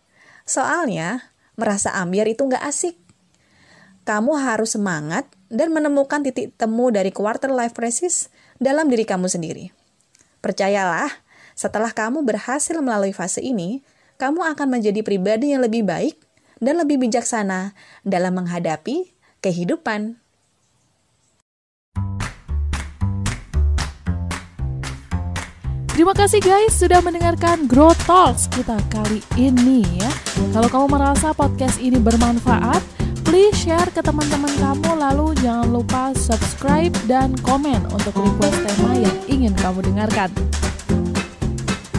Soalnya, 0.49 1.29
merasa 1.53 1.93
ambiar 1.93 2.25
itu 2.25 2.41
nggak 2.41 2.65
asik. 2.65 2.97
Kamu 4.01 4.33
harus 4.41 4.73
semangat 4.73 5.29
dan 5.53 5.69
menemukan 5.69 6.25
titik 6.25 6.57
temu 6.57 6.89
dari 6.89 7.13
quarter 7.13 7.53
life 7.53 7.77
crisis 7.77 8.33
dalam 8.57 8.89
diri 8.89 9.05
kamu 9.05 9.29
sendiri. 9.29 9.69
Percayalah, 10.41 11.21
setelah 11.53 11.93
kamu 11.93 12.25
berhasil 12.25 12.73
melalui 12.81 13.13
fase 13.13 13.45
ini, 13.45 13.85
kamu 14.17 14.41
akan 14.57 14.73
menjadi 14.73 15.05
pribadi 15.05 15.53
yang 15.53 15.61
lebih 15.61 15.85
baik 15.85 16.17
dan 16.57 16.81
lebih 16.81 16.97
bijaksana 16.97 17.77
dalam 18.01 18.33
menghadapi 18.41 19.13
kehidupan. 19.45 20.17
Terima 25.99 26.15
kasih 26.15 26.39
guys 26.39 26.79
sudah 26.79 27.03
mendengarkan 27.03 27.67
Grow 27.67 27.91
Talks 28.07 28.47
kita 28.47 28.79
kali 28.87 29.19
ini 29.35 29.83
ya. 29.99 30.07
Kalau 30.55 30.71
kamu 30.71 30.95
merasa 30.95 31.35
podcast 31.35 31.75
ini 31.75 31.99
bermanfaat, 31.99 32.79
please 33.27 33.51
share 33.59 33.91
ke 33.91 33.99
teman-teman 33.99 34.47
kamu 34.63 34.95
lalu 34.95 35.35
jangan 35.43 35.67
lupa 35.67 36.15
subscribe 36.15 36.95
dan 37.11 37.35
komen 37.43 37.83
untuk 37.91 38.15
request 38.15 38.63
tema 38.63 38.95
yang 38.95 39.11
ingin 39.27 39.51
kamu 39.59 39.83
dengarkan. 39.91 40.31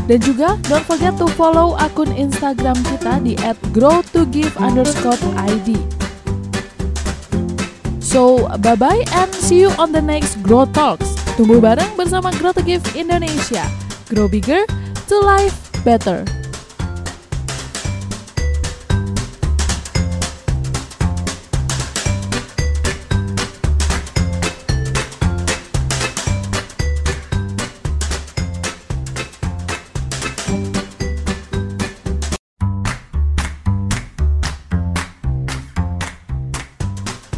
Dan 0.08 0.18
juga 0.24 0.56
don't 0.72 0.88
forget 0.88 1.12
to 1.20 1.28
follow 1.36 1.76
akun 1.76 2.08
Instagram 2.16 2.80
kita 2.88 3.20
di 3.20 3.36
@grow2give_id. 3.76 5.68
So, 8.00 8.48
bye-bye 8.64 9.04
and 9.12 9.28
see 9.36 9.60
you 9.60 9.68
on 9.76 9.92
the 9.92 10.00
next 10.00 10.40
Grow 10.40 10.64
Talks. 10.64 11.20
Tumbuh 11.36 11.60
bareng 11.60 11.92
bersama 12.00 12.32
Grow 12.40 12.56
to 12.56 12.64
Give 12.64 12.80
Indonesia. 12.96 13.68
Grow 14.11 14.27
bigger 14.27 14.66
to 15.07 15.20
life 15.20 15.70
better. 15.85 16.27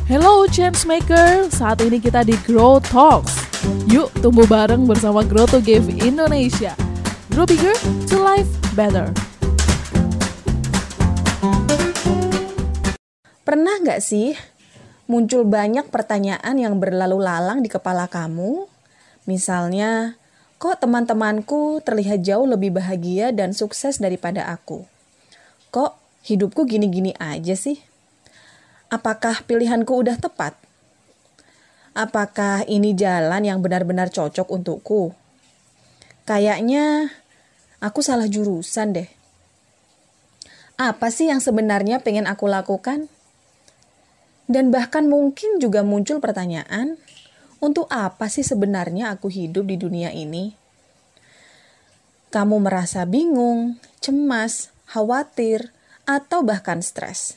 Hello 0.09 0.49
Changemaker, 0.49 1.53
saat 1.53 1.85
ini 1.85 2.01
kita 2.01 2.25
di 2.25 2.33
Grow 2.49 2.81
Talks. 2.81 3.52
Yuk 3.91 4.09
tumbuh 4.25 4.49
bareng 4.49 4.89
bersama 4.89 5.21
Grow 5.27 5.45
to 5.51 5.61
Give 5.61 5.85
Indonesia. 6.01 6.73
Grow 7.33 7.45
bigger 7.45 7.75
to 8.09 8.17
life 8.21 8.49
better. 8.73 9.13
Pernah 13.43 13.83
nggak 13.83 14.01
sih 14.01 14.33
muncul 15.11 15.45
banyak 15.45 15.93
pertanyaan 15.93 16.57
yang 16.57 16.81
berlalu 16.81 17.21
lalang 17.21 17.61
di 17.61 17.69
kepala 17.69 18.09
kamu? 18.09 18.65
Misalnya, 19.29 20.17
kok 20.57 20.81
teman-temanku 20.81 21.83
terlihat 21.83 22.23
jauh 22.25 22.47
lebih 22.49 22.73
bahagia 22.73 23.35
dan 23.35 23.53
sukses 23.53 23.99
daripada 24.01 24.49
aku? 24.49 24.89
Kok 25.75 26.23
hidupku 26.25 26.65
gini-gini 26.65 27.13
aja 27.19 27.59
sih? 27.59 27.77
Apakah 28.89 29.43
pilihanku 29.45 29.91
udah 29.91 30.17
tepat? 30.17 30.62
Apakah 31.93 32.65
ini 32.65 32.97
jalan 32.97 33.45
yang 33.45 33.61
benar-benar 33.61 34.09
cocok 34.09 34.49
untukku? 34.49 35.13
Kayaknya 36.25 37.13
aku 37.85 38.01
salah 38.01 38.25
jurusan 38.25 38.97
deh. 38.97 39.09
Apa 40.81 41.13
sih 41.13 41.29
yang 41.29 41.45
sebenarnya 41.45 42.01
pengen 42.01 42.25
aku 42.25 42.49
lakukan? 42.49 43.13
Dan 44.49 44.73
bahkan 44.73 45.05
mungkin 45.05 45.61
juga 45.61 45.85
muncul 45.85 46.17
pertanyaan, 46.17 46.97
untuk 47.61 47.85
apa 47.93 48.33
sih 48.33 48.41
sebenarnya 48.41 49.13
aku 49.13 49.29
hidup 49.29 49.69
di 49.69 49.77
dunia 49.77 50.17
ini? 50.17 50.57
Kamu 52.33 52.57
merasa 52.65 53.05
bingung, 53.05 53.77
cemas, 54.01 54.73
khawatir, 54.89 55.77
atau 56.09 56.41
bahkan 56.41 56.81
stres 56.81 57.37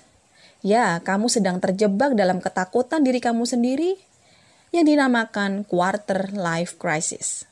Ya, 0.65 0.97
kamu 1.03 1.29
sedang 1.29 1.61
terjebak 1.61 2.17
dalam 2.17 2.41
ketakutan 2.41 3.05
diri 3.05 3.21
kamu 3.21 3.45
sendiri 3.45 4.01
yang 4.69 4.87
dinamakan 4.87 5.65
quarter 5.65 6.31
life 6.33 6.79
crisis. 6.79 7.49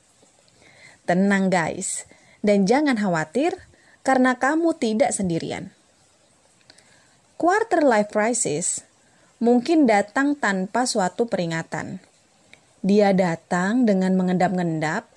Tenang 1.03 1.51
guys, 1.51 2.07
dan 2.41 2.63
jangan 2.63 2.95
khawatir 2.95 3.57
karena 4.01 4.39
kamu 4.39 4.77
tidak 4.79 5.11
sendirian. 5.11 5.75
Quarter 7.35 7.83
life 7.83 8.09
crisis 8.09 8.87
mungkin 9.43 9.83
datang 9.83 10.39
tanpa 10.39 10.87
suatu 10.87 11.27
peringatan. 11.27 11.99
Dia 12.81 13.11
datang 13.11 13.83
dengan 13.83 14.15
mengendap-endap 14.15 15.09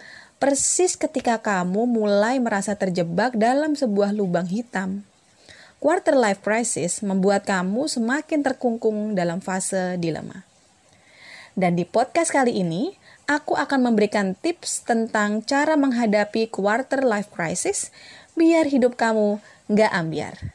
persis 0.42 0.98
ketika 0.98 1.40
kamu 1.40 1.86
mulai 1.88 2.42
merasa 2.42 2.76
terjebak 2.76 3.38
dalam 3.38 3.78
sebuah 3.78 4.12
lubang 4.12 4.46
hitam 4.46 5.06
Quarter 5.76 6.16
life 6.16 6.40
crisis 6.40 7.04
membuat 7.04 7.44
kamu 7.44 7.84
semakin 7.84 8.40
terkungkung 8.40 9.12
dalam 9.12 9.44
fase 9.44 10.00
dilema. 10.00 10.48
Dan 11.56 11.72
di 11.72 11.88
podcast 11.88 12.36
kali 12.36 12.60
ini, 12.60 12.92
aku 13.24 13.56
akan 13.56 13.88
memberikan 13.88 14.36
tips 14.36 14.84
tentang 14.84 15.40
cara 15.40 15.72
menghadapi 15.72 16.52
quarter 16.52 17.00
life 17.00 17.32
crisis 17.32 17.88
biar 18.36 18.68
hidup 18.68 19.00
kamu 19.00 19.40
nggak 19.72 19.88
ambiar. 19.88 20.52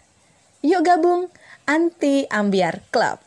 Yuk 0.62 0.86
gabung 0.86 1.34
Anti 1.66 2.30
Ambiar 2.30 2.86
Club. 2.94 3.18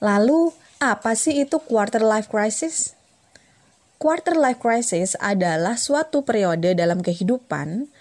Lalu, 0.00 0.56
apa 0.80 1.12
sih 1.12 1.44
itu 1.44 1.60
quarter 1.60 2.00
life 2.00 2.32
crisis? 2.32 2.96
Quarter 4.00 4.32
life 4.32 4.64
crisis 4.64 5.12
adalah 5.20 5.76
suatu 5.76 6.24
periode 6.24 6.72
dalam 6.72 7.04
kehidupan 7.04 7.92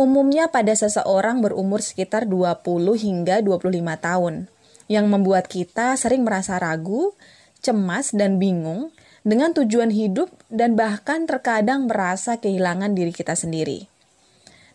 umumnya 0.00 0.48
pada 0.48 0.72
seseorang 0.72 1.44
berumur 1.44 1.84
sekitar 1.84 2.24
20 2.24 2.64
hingga 2.96 3.44
25 3.44 3.76
tahun 4.00 4.48
yang 4.86 5.10
membuat 5.10 5.50
kita 5.50 5.94
sering 5.98 6.22
merasa 6.22 6.58
ragu, 6.58 7.14
cemas, 7.62 8.14
dan 8.14 8.38
bingung 8.38 8.94
dengan 9.26 9.50
tujuan 9.50 9.90
hidup 9.90 10.30
dan 10.46 10.78
bahkan 10.78 11.26
terkadang 11.26 11.90
merasa 11.90 12.38
kehilangan 12.38 12.94
diri 12.94 13.10
kita 13.10 13.34
sendiri. 13.34 13.90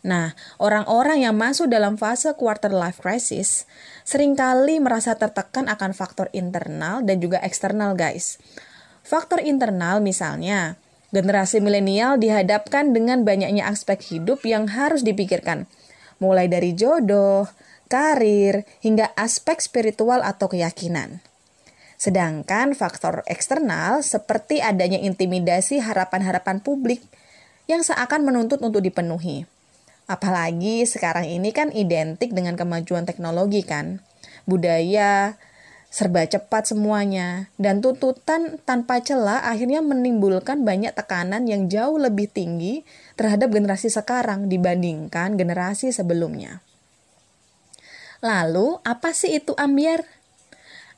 Nah, 0.02 0.34
orang-orang 0.58 1.22
yang 1.22 1.38
masuk 1.38 1.70
dalam 1.70 1.94
fase 1.94 2.34
quarter 2.34 2.74
life 2.74 2.98
crisis 2.98 3.70
sering 4.02 4.34
kali 4.34 4.82
merasa 4.82 5.14
tertekan 5.14 5.70
akan 5.70 5.94
faktor 5.94 6.26
internal 6.34 7.06
dan 7.06 7.22
juga 7.22 7.38
eksternal, 7.40 7.94
guys. 7.94 8.42
Faktor 9.06 9.38
internal 9.40 10.02
misalnya, 10.02 10.74
generasi 11.14 11.62
milenial 11.62 12.18
dihadapkan 12.18 12.90
dengan 12.90 13.22
banyaknya 13.22 13.70
aspek 13.70 14.02
hidup 14.02 14.42
yang 14.42 14.66
harus 14.66 15.06
dipikirkan, 15.06 15.70
mulai 16.18 16.50
dari 16.50 16.74
jodoh, 16.74 17.46
karir, 17.92 18.64
hingga 18.80 19.12
aspek 19.20 19.60
spiritual 19.60 20.24
atau 20.24 20.48
keyakinan. 20.48 21.20
Sedangkan 22.00 22.72
faktor 22.72 23.20
eksternal 23.28 24.00
seperti 24.00 24.64
adanya 24.64 24.96
intimidasi 24.96 25.84
harapan-harapan 25.84 26.64
publik 26.64 27.04
yang 27.68 27.84
seakan 27.84 28.24
menuntut 28.24 28.64
untuk 28.64 28.80
dipenuhi. 28.80 29.44
Apalagi 30.08 30.88
sekarang 30.88 31.28
ini 31.28 31.52
kan 31.52 31.68
identik 31.70 32.32
dengan 32.32 32.56
kemajuan 32.56 33.04
teknologi 33.04 33.62
kan. 33.62 34.00
Budaya, 34.48 35.38
serba 35.92 36.24
cepat 36.24 36.72
semuanya, 36.72 37.52
dan 37.60 37.84
tuntutan 37.84 38.56
tanpa 38.64 39.04
celah 39.04 39.44
akhirnya 39.44 39.84
menimbulkan 39.84 40.64
banyak 40.64 40.96
tekanan 40.96 41.44
yang 41.44 41.68
jauh 41.68 42.00
lebih 42.00 42.26
tinggi 42.26 42.82
terhadap 43.20 43.52
generasi 43.52 43.92
sekarang 43.92 44.48
dibandingkan 44.48 45.36
generasi 45.36 45.92
sebelumnya. 45.92 46.64
Lalu, 48.22 48.78
apa 48.86 49.10
sih 49.10 49.34
itu 49.34 49.50
ambiar? 49.58 50.06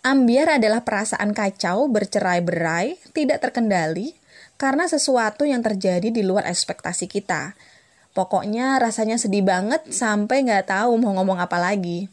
Ambiar 0.05 0.61
adalah 0.61 0.85
perasaan 0.85 1.33
kacau, 1.33 1.89
bercerai-berai, 1.89 3.01
tidak 3.17 3.41
terkendali, 3.41 4.13
karena 4.61 4.85
sesuatu 4.85 5.49
yang 5.49 5.65
terjadi 5.65 6.13
di 6.13 6.21
luar 6.21 6.45
ekspektasi 6.45 7.09
kita. 7.09 7.57
Pokoknya 8.13 8.77
rasanya 8.77 9.17
sedih 9.17 9.41
banget 9.41 9.89
sampai 9.89 10.45
nggak 10.45 10.69
tahu 10.69 11.01
mau 11.01 11.17
ngomong 11.17 11.41
apa 11.41 11.57
lagi. 11.57 12.13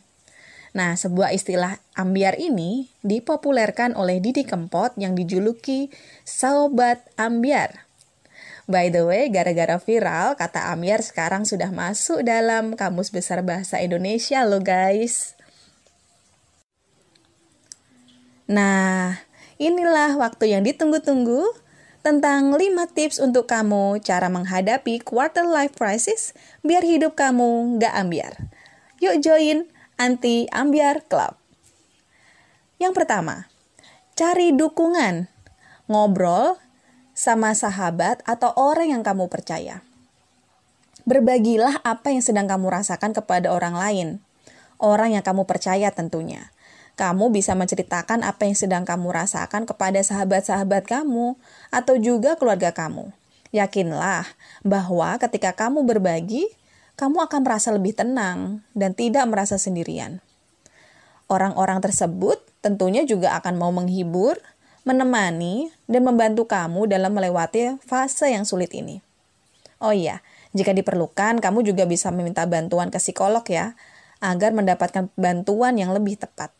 Nah, 0.71 0.95
sebuah 0.95 1.35
istilah 1.35 1.75
ambiar 1.99 2.39
ini 2.39 2.87
dipopulerkan 3.03 3.91
oleh 3.99 4.23
Didi 4.23 4.47
Kempot 4.47 4.95
yang 4.95 5.11
dijuluki 5.11 5.91
Sobat 6.23 7.03
Ambiar. 7.19 7.90
By 8.71 8.87
the 8.87 9.03
way, 9.03 9.27
gara-gara 9.27 9.75
viral, 9.83 10.39
kata 10.39 10.71
ambiar 10.71 11.03
sekarang 11.03 11.43
sudah 11.43 11.75
masuk 11.75 12.23
dalam 12.23 12.79
Kamus 12.79 13.11
Besar 13.11 13.43
Bahasa 13.43 13.83
Indonesia 13.83 14.47
loh 14.47 14.63
guys. 14.63 15.35
Nah, 18.47 19.19
inilah 19.59 20.15
waktu 20.15 20.55
yang 20.55 20.63
ditunggu-tunggu 20.63 21.51
tentang 21.99 22.55
5 22.55 22.63
tips 22.95 23.19
untuk 23.19 23.51
kamu 23.51 23.99
cara 23.99 24.31
menghadapi 24.31 25.03
quarter 25.03 25.43
life 25.43 25.75
crisis 25.75 26.31
biar 26.63 26.87
hidup 26.87 27.19
kamu 27.19 27.75
nggak 27.75 27.91
ambiar. 27.91 28.39
Yuk 29.03 29.19
join 29.19 29.67
Anti 29.99 30.47
Ambiar 30.47 31.03
Club. 31.11 31.35
Yang 32.79 33.03
pertama, 33.03 33.51
cari 34.15 34.55
dukungan. 34.55 35.27
Ngobrol 35.91 36.55
sama 37.11 37.51
sahabat 37.53 38.23
atau 38.23 38.51
orang 38.55 38.91
yang 38.95 39.03
kamu 39.03 39.27
percaya. 39.27 39.83
Berbagilah 41.03 41.81
apa 41.81 42.13
yang 42.13 42.21
sedang 42.21 42.45
kamu 42.45 42.69
rasakan 42.69 43.11
kepada 43.11 43.49
orang 43.49 43.73
lain, 43.73 44.07
orang 44.77 45.17
yang 45.17 45.25
kamu 45.25 45.49
percaya 45.49 45.89
tentunya. 45.89 46.53
Kamu 46.99 47.33
bisa 47.33 47.57
menceritakan 47.57 48.21
apa 48.21 48.45
yang 48.45 48.53
sedang 48.53 48.83
kamu 48.85 49.09
rasakan 49.09 49.65
kepada 49.65 49.97
sahabat-sahabat 50.03 50.85
kamu 50.85 51.39
atau 51.73 51.95
juga 51.97 52.37
keluarga 52.37 52.69
kamu. 52.75 53.09
Yakinlah 53.51 54.27
bahwa 54.61 55.17
ketika 55.17 55.55
kamu 55.55 55.83
berbagi, 55.83 56.45
kamu 57.01 57.25
akan 57.25 57.41
merasa 57.41 57.73
lebih 57.73 57.97
tenang 57.97 58.61
dan 58.77 58.93
tidak 58.93 59.25
merasa 59.25 59.57
sendirian. 59.57 60.21
Orang-orang 61.31 61.79
tersebut 61.79 62.43
tentunya 62.59 63.07
juga 63.07 63.33
akan 63.39 63.55
mau 63.55 63.71
menghibur, 63.73 64.37
menemani, 64.83 65.69
dan 65.85 66.01
membantu 66.05 66.49
kamu 66.49 66.89
dalam 66.89 67.13
melewati 67.13 67.77
fase 67.85 68.33
yang 68.33 68.47
sulit 68.47 68.73
ini. 68.73 69.01
Oh 69.81 69.93
iya, 69.93 70.21
jika 70.53 70.75
diperlukan, 70.75 71.39
kamu 71.41 71.63
juga 71.65 71.87
bisa 71.87 72.13
meminta 72.13 72.45
bantuan 72.45 72.93
ke 72.93 72.99
psikolog 72.99 73.45
ya, 73.47 73.73
agar 74.21 74.53
mendapatkan 74.53 75.09
bantuan 75.17 75.79
yang 75.79 75.95
lebih 75.95 76.19
tepat. 76.21 76.53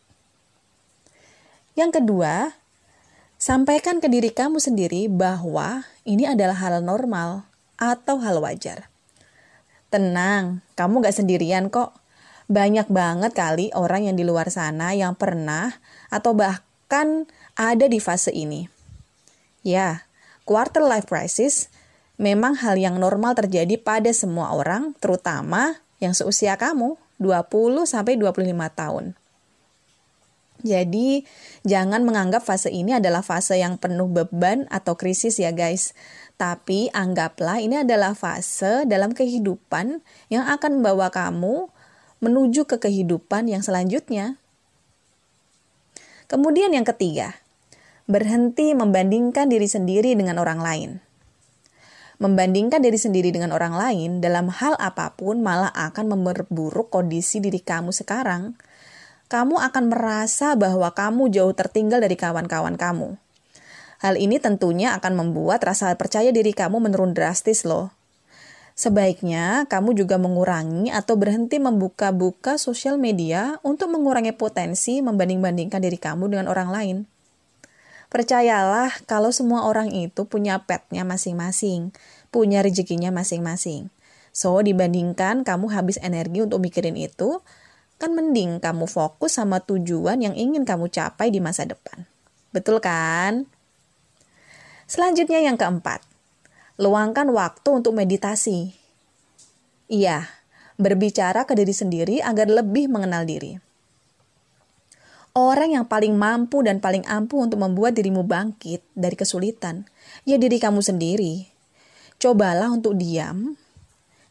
Yang 1.78 2.02
kedua, 2.02 2.52
sampaikan 3.38 4.02
ke 4.02 4.10
diri 4.10 4.34
kamu 4.34 4.58
sendiri 4.58 5.06
bahwa 5.08 5.86
ini 6.04 6.28
adalah 6.28 6.58
hal 6.58 6.82
normal 6.84 7.46
atau 7.80 8.20
hal 8.20 8.42
wajar. 8.42 8.92
Tenang, 9.88 10.64
kamu 10.76 11.04
gak 11.04 11.16
sendirian 11.16 11.68
kok. 11.68 11.96
Banyak 12.52 12.88
banget 12.92 13.32
kali 13.32 13.72
orang 13.72 14.08
yang 14.08 14.16
di 14.16 14.24
luar 14.24 14.52
sana 14.52 14.92
yang 14.92 15.16
pernah 15.16 15.72
atau 16.12 16.36
bahkan 16.36 17.24
ada 17.56 17.86
di 17.88 17.98
fase 18.00 18.32
ini. 18.32 18.68
Ya, 19.62 20.08
quarter 20.42 20.82
life 20.82 21.06
crisis 21.06 21.70
memang 22.20 22.58
hal 22.58 22.78
yang 22.78 22.98
normal 22.98 23.34
terjadi 23.38 23.78
pada 23.78 24.10
semua 24.14 24.54
orang, 24.54 24.94
terutama 24.98 25.80
yang 26.02 26.12
seusia 26.14 26.58
kamu, 26.58 26.98
20 27.22 27.86
sampai 27.86 28.18
25 28.18 28.70
tahun. 28.74 29.14
Jadi, 30.62 31.26
jangan 31.66 32.06
menganggap 32.06 32.46
fase 32.46 32.70
ini 32.70 32.94
adalah 32.94 33.26
fase 33.26 33.58
yang 33.58 33.74
penuh 33.82 34.06
beban 34.06 34.70
atau 34.70 34.94
krisis 34.94 35.42
ya 35.42 35.50
guys. 35.50 35.90
Tapi 36.38 36.86
anggaplah 36.94 37.58
ini 37.58 37.82
adalah 37.82 38.14
fase 38.14 38.86
dalam 38.86 39.10
kehidupan 39.10 40.02
yang 40.30 40.46
akan 40.46 40.78
membawa 40.78 41.10
kamu 41.10 41.66
menuju 42.22 42.70
ke 42.70 42.78
kehidupan 42.78 43.50
yang 43.50 43.66
selanjutnya. 43.66 44.38
Kemudian 46.30 46.70
yang 46.70 46.86
ketiga, 46.86 47.41
berhenti 48.10 48.74
membandingkan 48.74 49.46
diri 49.46 49.70
sendiri 49.70 50.18
dengan 50.18 50.42
orang 50.42 50.58
lain. 50.58 50.90
Membandingkan 52.22 52.82
diri 52.82 52.98
sendiri 52.98 53.34
dengan 53.34 53.50
orang 53.50 53.74
lain 53.74 54.22
dalam 54.22 54.46
hal 54.46 54.78
apa 54.78 55.14
pun 55.18 55.42
malah 55.42 55.74
akan 55.74 56.14
memperburuk 56.14 56.90
kondisi 56.90 57.42
diri 57.42 57.58
kamu 57.58 57.90
sekarang. 57.90 58.54
Kamu 59.26 59.58
akan 59.58 59.90
merasa 59.90 60.54
bahwa 60.54 60.92
kamu 60.94 61.32
jauh 61.34 61.50
tertinggal 61.50 61.98
dari 61.98 62.14
kawan-kawan 62.14 62.78
kamu. 62.78 63.18
Hal 64.02 64.18
ini 64.18 64.42
tentunya 64.42 64.94
akan 64.98 65.14
membuat 65.18 65.62
rasa 65.62 65.94
percaya 65.94 66.34
diri 66.34 66.54
kamu 66.54 66.78
menurun 66.78 67.14
drastis 67.14 67.62
loh. 67.62 67.94
Sebaiknya 68.72 69.68
kamu 69.70 69.94
juga 69.94 70.18
mengurangi 70.18 70.90
atau 70.90 71.14
berhenti 71.14 71.60
membuka-buka 71.60 72.58
sosial 72.58 72.96
media 72.98 73.62
untuk 73.62 73.92
mengurangi 73.94 74.34
potensi 74.34 74.98
membanding-bandingkan 75.04 75.78
diri 75.78 75.98
kamu 76.00 76.32
dengan 76.32 76.46
orang 76.50 76.70
lain. 76.72 76.96
Percayalah 78.12 78.92
kalau 79.08 79.32
semua 79.32 79.64
orang 79.64 79.88
itu 79.88 80.28
punya 80.28 80.60
petnya 80.68 81.00
masing-masing, 81.00 81.96
punya 82.28 82.60
rezekinya 82.60 83.08
masing-masing. 83.08 83.88
So, 84.36 84.60
dibandingkan 84.60 85.48
kamu 85.48 85.72
habis 85.72 85.96
energi 86.04 86.44
untuk 86.44 86.60
mikirin 86.60 87.00
itu, 87.00 87.40
kan 87.96 88.12
mending 88.12 88.60
kamu 88.60 88.84
fokus 88.84 89.40
sama 89.40 89.64
tujuan 89.64 90.20
yang 90.20 90.36
ingin 90.36 90.68
kamu 90.68 90.92
capai 90.92 91.32
di 91.32 91.40
masa 91.40 91.64
depan. 91.64 92.04
Betul 92.52 92.84
kan? 92.84 93.48
Selanjutnya 94.84 95.40
yang 95.40 95.56
keempat, 95.56 96.04
luangkan 96.76 97.32
waktu 97.32 97.68
untuk 97.72 97.96
meditasi. 97.96 98.76
Iya, 99.88 100.28
berbicara 100.76 101.48
ke 101.48 101.56
diri 101.56 101.72
sendiri 101.72 102.20
agar 102.20 102.44
lebih 102.52 102.92
mengenal 102.92 103.24
diri. 103.24 103.71
Orang 105.32 105.72
yang 105.72 105.88
paling 105.88 106.12
mampu 106.12 106.60
dan 106.60 106.76
paling 106.76 107.08
ampuh 107.08 107.48
untuk 107.48 107.56
membuat 107.56 107.96
dirimu 107.96 108.20
bangkit 108.20 108.84
dari 108.92 109.16
kesulitan, 109.16 109.88
ya 110.28 110.36
diri 110.36 110.60
kamu 110.60 110.84
sendiri. 110.84 111.48
Cobalah 112.20 112.68
untuk 112.68 113.00
diam 113.00 113.56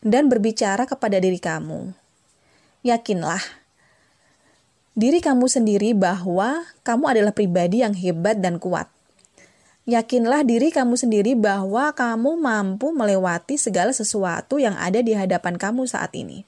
dan 0.06 0.30
berbicara 0.30 0.86
kepada 0.86 1.18
diri 1.18 1.42
kamu. 1.42 1.98
Yakinlah, 2.86 3.42
diri 4.94 5.26
kamu 5.26 5.50
sendiri 5.50 5.98
bahwa 5.98 6.70
kamu 6.86 7.18
adalah 7.18 7.34
pribadi 7.34 7.82
yang 7.82 7.98
hebat 7.98 8.38
dan 8.38 8.62
kuat. 8.62 8.86
Yakinlah 9.90 10.46
diri 10.46 10.70
kamu 10.70 10.94
sendiri 11.02 11.34
bahwa 11.34 11.90
kamu 11.98 12.38
mampu 12.38 12.94
melewati 12.94 13.58
segala 13.58 13.90
sesuatu 13.90 14.62
yang 14.62 14.78
ada 14.78 15.02
di 15.02 15.18
hadapan 15.18 15.58
kamu 15.58 15.90
saat 15.90 16.14
ini. 16.14 16.46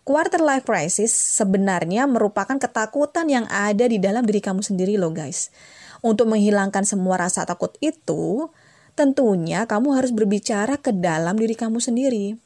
Quarter 0.00 0.40
life 0.40 0.64
crisis 0.64 1.12
sebenarnya 1.12 2.08
merupakan 2.08 2.56
ketakutan 2.56 3.28
yang 3.28 3.44
ada 3.52 3.84
di 3.84 4.00
dalam 4.00 4.24
diri 4.24 4.40
kamu 4.40 4.64
sendiri 4.64 4.96
loh 4.96 5.12
guys. 5.12 5.52
Untuk 6.00 6.32
menghilangkan 6.32 6.88
semua 6.88 7.20
rasa 7.20 7.44
takut 7.44 7.76
itu, 7.84 8.48
tentunya 8.96 9.68
kamu 9.68 10.00
harus 10.00 10.16
berbicara 10.16 10.80
ke 10.80 10.96
dalam 10.96 11.36
diri 11.36 11.52
kamu 11.52 11.76
sendiri. 11.76 12.40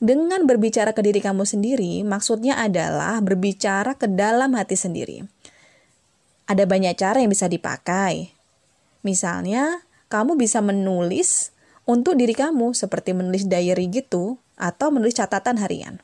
Dengan 0.00 0.48
berbicara 0.48 0.96
ke 0.96 1.00
diri 1.04 1.20
kamu 1.20 1.44
sendiri, 1.44 2.00
maksudnya 2.04 2.56
adalah 2.60 3.20
berbicara 3.20 3.96
ke 3.96 4.08
dalam 4.08 4.56
hati 4.56 4.76
sendiri. 4.76 5.24
Ada 6.48 6.64
banyak 6.64 6.96
cara 6.96 7.20
yang 7.20 7.28
bisa 7.28 7.48
dipakai. 7.48 8.32
Misalnya, 9.04 9.84
kamu 10.08 10.40
bisa 10.40 10.64
menulis 10.64 11.52
untuk 11.88 12.16
diri 12.16 12.32
kamu 12.32 12.72
seperti 12.72 13.12
menulis 13.12 13.48
diary 13.48 13.88
gitu 13.92 14.40
atau 14.56 14.88
menulis 14.92 15.16
catatan 15.16 15.60
harian. 15.60 16.00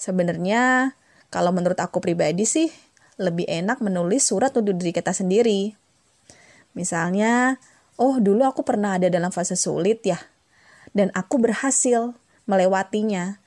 Sebenarnya, 0.00 0.96
kalau 1.28 1.52
menurut 1.52 1.76
aku 1.76 2.00
pribadi 2.00 2.48
sih, 2.48 2.72
lebih 3.20 3.44
enak 3.44 3.84
menulis 3.84 4.24
surat 4.24 4.48
untuk 4.56 4.80
diri 4.80 4.96
kita 4.96 5.12
sendiri. 5.12 5.76
Misalnya, 6.72 7.60
oh 8.00 8.16
dulu 8.16 8.48
aku 8.48 8.64
pernah 8.64 8.96
ada 8.96 9.12
dalam 9.12 9.28
fase 9.28 9.60
sulit 9.60 10.00
ya, 10.00 10.16
dan 10.96 11.12
aku 11.12 11.36
berhasil 11.36 12.16
melewatinya. 12.48 13.44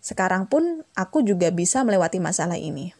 Sekarang 0.00 0.48
pun 0.48 0.88
aku 0.96 1.20
juga 1.20 1.52
bisa 1.52 1.84
melewati 1.84 2.16
masalah 2.16 2.56
ini. 2.56 2.96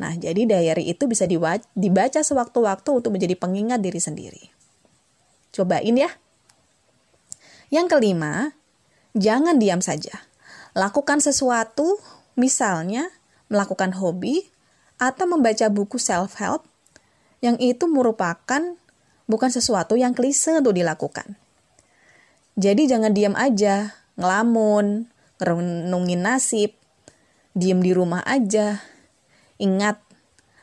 Nah, 0.00 0.16
jadi 0.16 0.48
diary 0.48 0.88
itu 0.88 1.04
bisa 1.04 1.28
dibaca 1.76 2.20
sewaktu-waktu 2.24 2.88
untuk 2.88 3.12
menjadi 3.12 3.36
pengingat 3.36 3.84
diri 3.84 4.00
sendiri. 4.00 4.48
Cobain 5.52 5.92
ya. 5.92 6.08
Yang 7.68 7.86
kelima, 7.92 8.56
jangan 9.12 9.60
diam 9.60 9.84
saja. 9.84 10.24
Lakukan 10.72 11.20
sesuatu 11.20 12.00
Misalnya, 12.40 13.12
melakukan 13.52 13.92
hobi 14.00 14.48
atau 14.96 15.28
membaca 15.28 15.68
buku 15.68 16.00
self-help 16.00 16.64
yang 17.44 17.60
itu 17.60 17.84
merupakan 17.84 18.80
bukan 19.28 19.50
sesuatu 19.52 20.00
yang 20.00 20.16
klise 20.16 20.56
untuk 20.56 20.72
dilakukan. 20.72 21.36
Jadi 22.56 22.88
jangan 22.88 23.12
diam 23.12 23.36
aja, 23.36 23.92
ngelamun, 24.16 25.12
ngerenungin 25.36 26.24
nasib, 26.24 26.72
diam 27.52 27.84
di 27.84 27.92
rumah 27.92 28.24
aja. 28.24 28.80
Ingat, 29.60 30.00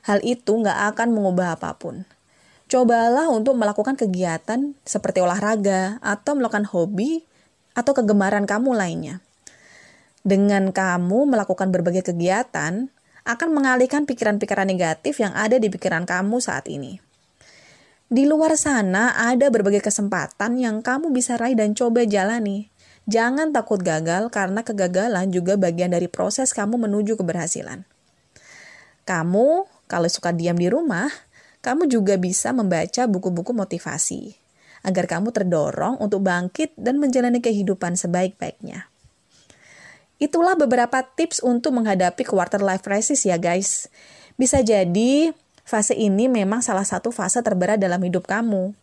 hal 0.10 0.26
itu 0.26 0.58
nggak 0.58 0.98
akan 0.98 1.14
mengubah 1.14 1.62
apa 1.62 1.78
pun. 1.78 2.10
Cobalah 2.66 3.30
untuk 3.30 3.54
melakukan 3.54 3.94
kegiatan 3.94 4.74
seperti 4.82 5.22
olahraga 5.22 6.02
atau 6.02 6.34
melakukan 6.34 6.66
hobi 6.66 7.22
atau 7.78 7.94
kegemaran 7.94 8.50
kamu 8.50 8.74
lainnya 8.74 9.22
dengan 10.28 10.76
kamu 10.76 11.32
melakukan 11.32 11.72
berbagai 11.72 12.12
kegiatan, 12.12 12.92
akan 13.24 13.50
mengalihkan 13.56 14.04
pikiran-pikiran 14.04 14.68
negatif 14.68 15.24
yang 15.24 15.32
ada 15.32 15.56
di 15.56 15.72
pikiran 15.72 16.04
kamu 16.04 16.44
saat 16.44 16.68
ini. 16.68 17.00
Di 18.08 18.28
luar 18.28 18.56
sana 18.60 19.16
ada 19.16 19.48
berbagai 19.48 19.80
kesempatan 19.84 20.60
yang 20.60 20.84
kamu 20.84 21.16
bisa 21.16 21.40
raih 21.40 21.56
dan 21.56 21.76
coba 21.76 22.04
jalani. 22.04 22.72
Jangan 23.08 23.56
takut 23.56 23.80
gagal 23.80 24.28
karena 24.32 24.68
kegagalan 24.68 25.32
juga 25.32 25.56
bagian 25.56 25.96
dari 25.96 26.12
proses 26.12 26.52
kamu 26.52 26.76
menuju 26.76 27.16
keberhasilan. 27.16 27.88
Kamu, 29.08 29.64
kalau 29.88 30.12
suka 30.12 30.36
diam 30.36 30.60
di 30.60 30.68
rumah, 30.68 31.08
kamu 31.64 31.88
juga 31.88 32.20
bisa 32.20 32.52
membaca 32.52 33.08
buku-buku 33.08 33.56
motivasi 33.56 34.36
agar 34.84 35.08
kamu 35.08 35.32
terdorong 35.32 36.00
untuk 36.04 36.24
bangkit 36.24 36.76
dan 36.76 37.00
menjalani 37.00 37.40
kehidupan 37.40 37.96
sebaik-baiknya. 37.96 38.92
Itulah 40.18 40.58
beberapa 40.58 41.06
tips 41.06 41.46
untuk 41.46 41.78
menghadapi 41.78 42.26
quarter 42.26 42.58
life 42.62 42.82
crisis 42.82 43.22
ya 43.22 43.38
guys. 43.38 43.86
Bisa 44.34 44.66
jadi 44.66 45.34
fase 45.62 45.94
ini 45.94 46.26
memang 46.26 46.66
salah 46.66 46.86
satu 46.86 47.14
fase 47.14 47.42
terberat 47.46 47.78
dalam 47.78 48.02
hidup 48.02 48.26
kamu. 48.26 48.74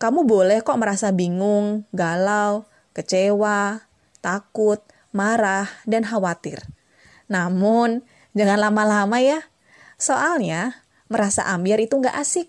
Kamu 0.00 0.24
boleh 0.24 0.64
kok 0.64 0.80
merasa 0.80 1.12
bingung, 1.12 1.84
galau, 1.92 2.64
kecewa, 2.96 3.84
takut, 4.24 4.80
marah, 5.12 5.68
dan 5.84 6.08
khawatir. 6.08 6.64
Namun, 7.28 8.00
jangan 8.32 8.56
lama-lama 8.56 9.20
ya. 9.20 9.44
Soalnya, 10.00 10.80
merasa 11.12 11.44
ambiar 11.52 11.84
itu 11.84 12.00
nggak 12.00 12.16
asik. 12.16 12.48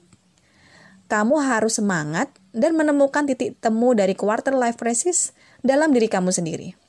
Kamu 1.11 1.43
harus 1.43 1.75
semangat 1.83 2.31
dan 2.55 2.71
menemukan 2.79 3.27
titik 3.27 3.59
temu 3.59 3.91
dari 3.91 4.15
quarter 4.15 4.55
life 4.55 4.79
crisis 4.79 5.35
dalam 5.59 5.91
diri 5.91 6.07
kamu 6.07 6.31
sendiri. 6.31 6.80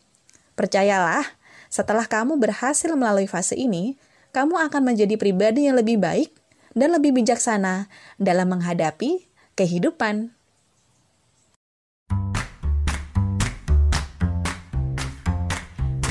Percayalah, 0.53 1.25
setelah 1.73 2.05
kamu 2.05 2.37
berhasil 2.37 2.93
melalui 2.93 3.25
fase 3.25 3.57
ini, 3.57 3.97
kamu 4.37 4.61
akan 4.69 4.93
menjadi 4.93 5.17
pribadi 5.17 5.65
yang 5.65 5.81
lebih 5.81 5.97
baik 5.97 6.29
dan 6.77 6.93
lebih 6.93 7.17
bijaksana 7.17 7.89
dalam 8.21 8.53
menghadapi 8.53 9.29
kehidupan. 9.57 10.37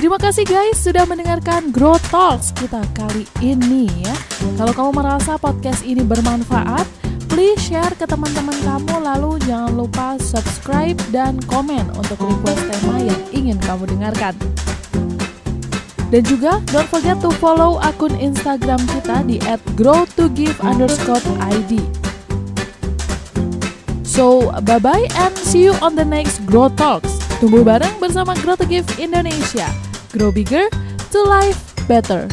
Terima 0.02 0.18
kasih 0.18 0.42
guys 0.42 0.82
sudah 0.82 1.06
mendengarkan 1.06 1.70
Grow 1.70 1.94
Talks 2.10 2.50
kita 2.58 2.82
kali 2.98 3.22
ini 3.38 3.86
ya. 4.02 4.14
Kalau 4.58 4.74
kamu 4.74 4.90
merasa 4.98 5.38
podcast 5.38 5.86
ini 5.86 6.02
bermanfaat, 6.02 6.82
please 7.42 7.74
share 7.74 7.90
ke 7.98 8.06
teman-teman 8.06 8.54
kamu 8.62 9.02
lalu 9.02 9.34
jangan 9.50 9.74
lupa 9.74 10.14
subscribe 10.22 10.94
dan 11.10 11.42
komen 11.50 11.82
untuk 11.98 12.14
request 12.22 12.62
tema 12.70 13.02
yang 13.02 13.18
ingin 13.34 13.58
kamu 13.66 13.82
dengarkan. 13.90 14.30
Dan 16.14 16.22
juga 16.22 16.62
don't 16.70 16.86
forget 16.86 17.18
to 17.18 17.34
follow 17.42 17.82
akun 17.82 18.14
Instagram 18.14 18.78
kita 18.94 19.26
di 19.26 19.42
@grow2give_id. 19.74 21.72
So, 24.06 24.54
bye-bye 24.62 25.10
and 25.10 25.34
see 25.34 25.66
you 25.66 25.74
on 25.82 25.98
the 25.98 26.06
next 26.06 26.46
Grow 26.46 26.70
Talks. 26.70 27.10
Tumbuh 27.42 27.66
bareng 27.66 27.98
bersama 27.98 28.38
Grow 28.38 28.54
to 28.54 28.70
Give 28.70 28.86
Indonesia. 29.02 29.66
Grow 30.14 30.30
bigger 30.30 30.70
to 31.10 31.18
life 31.26 31.58
better. 31.90 32.30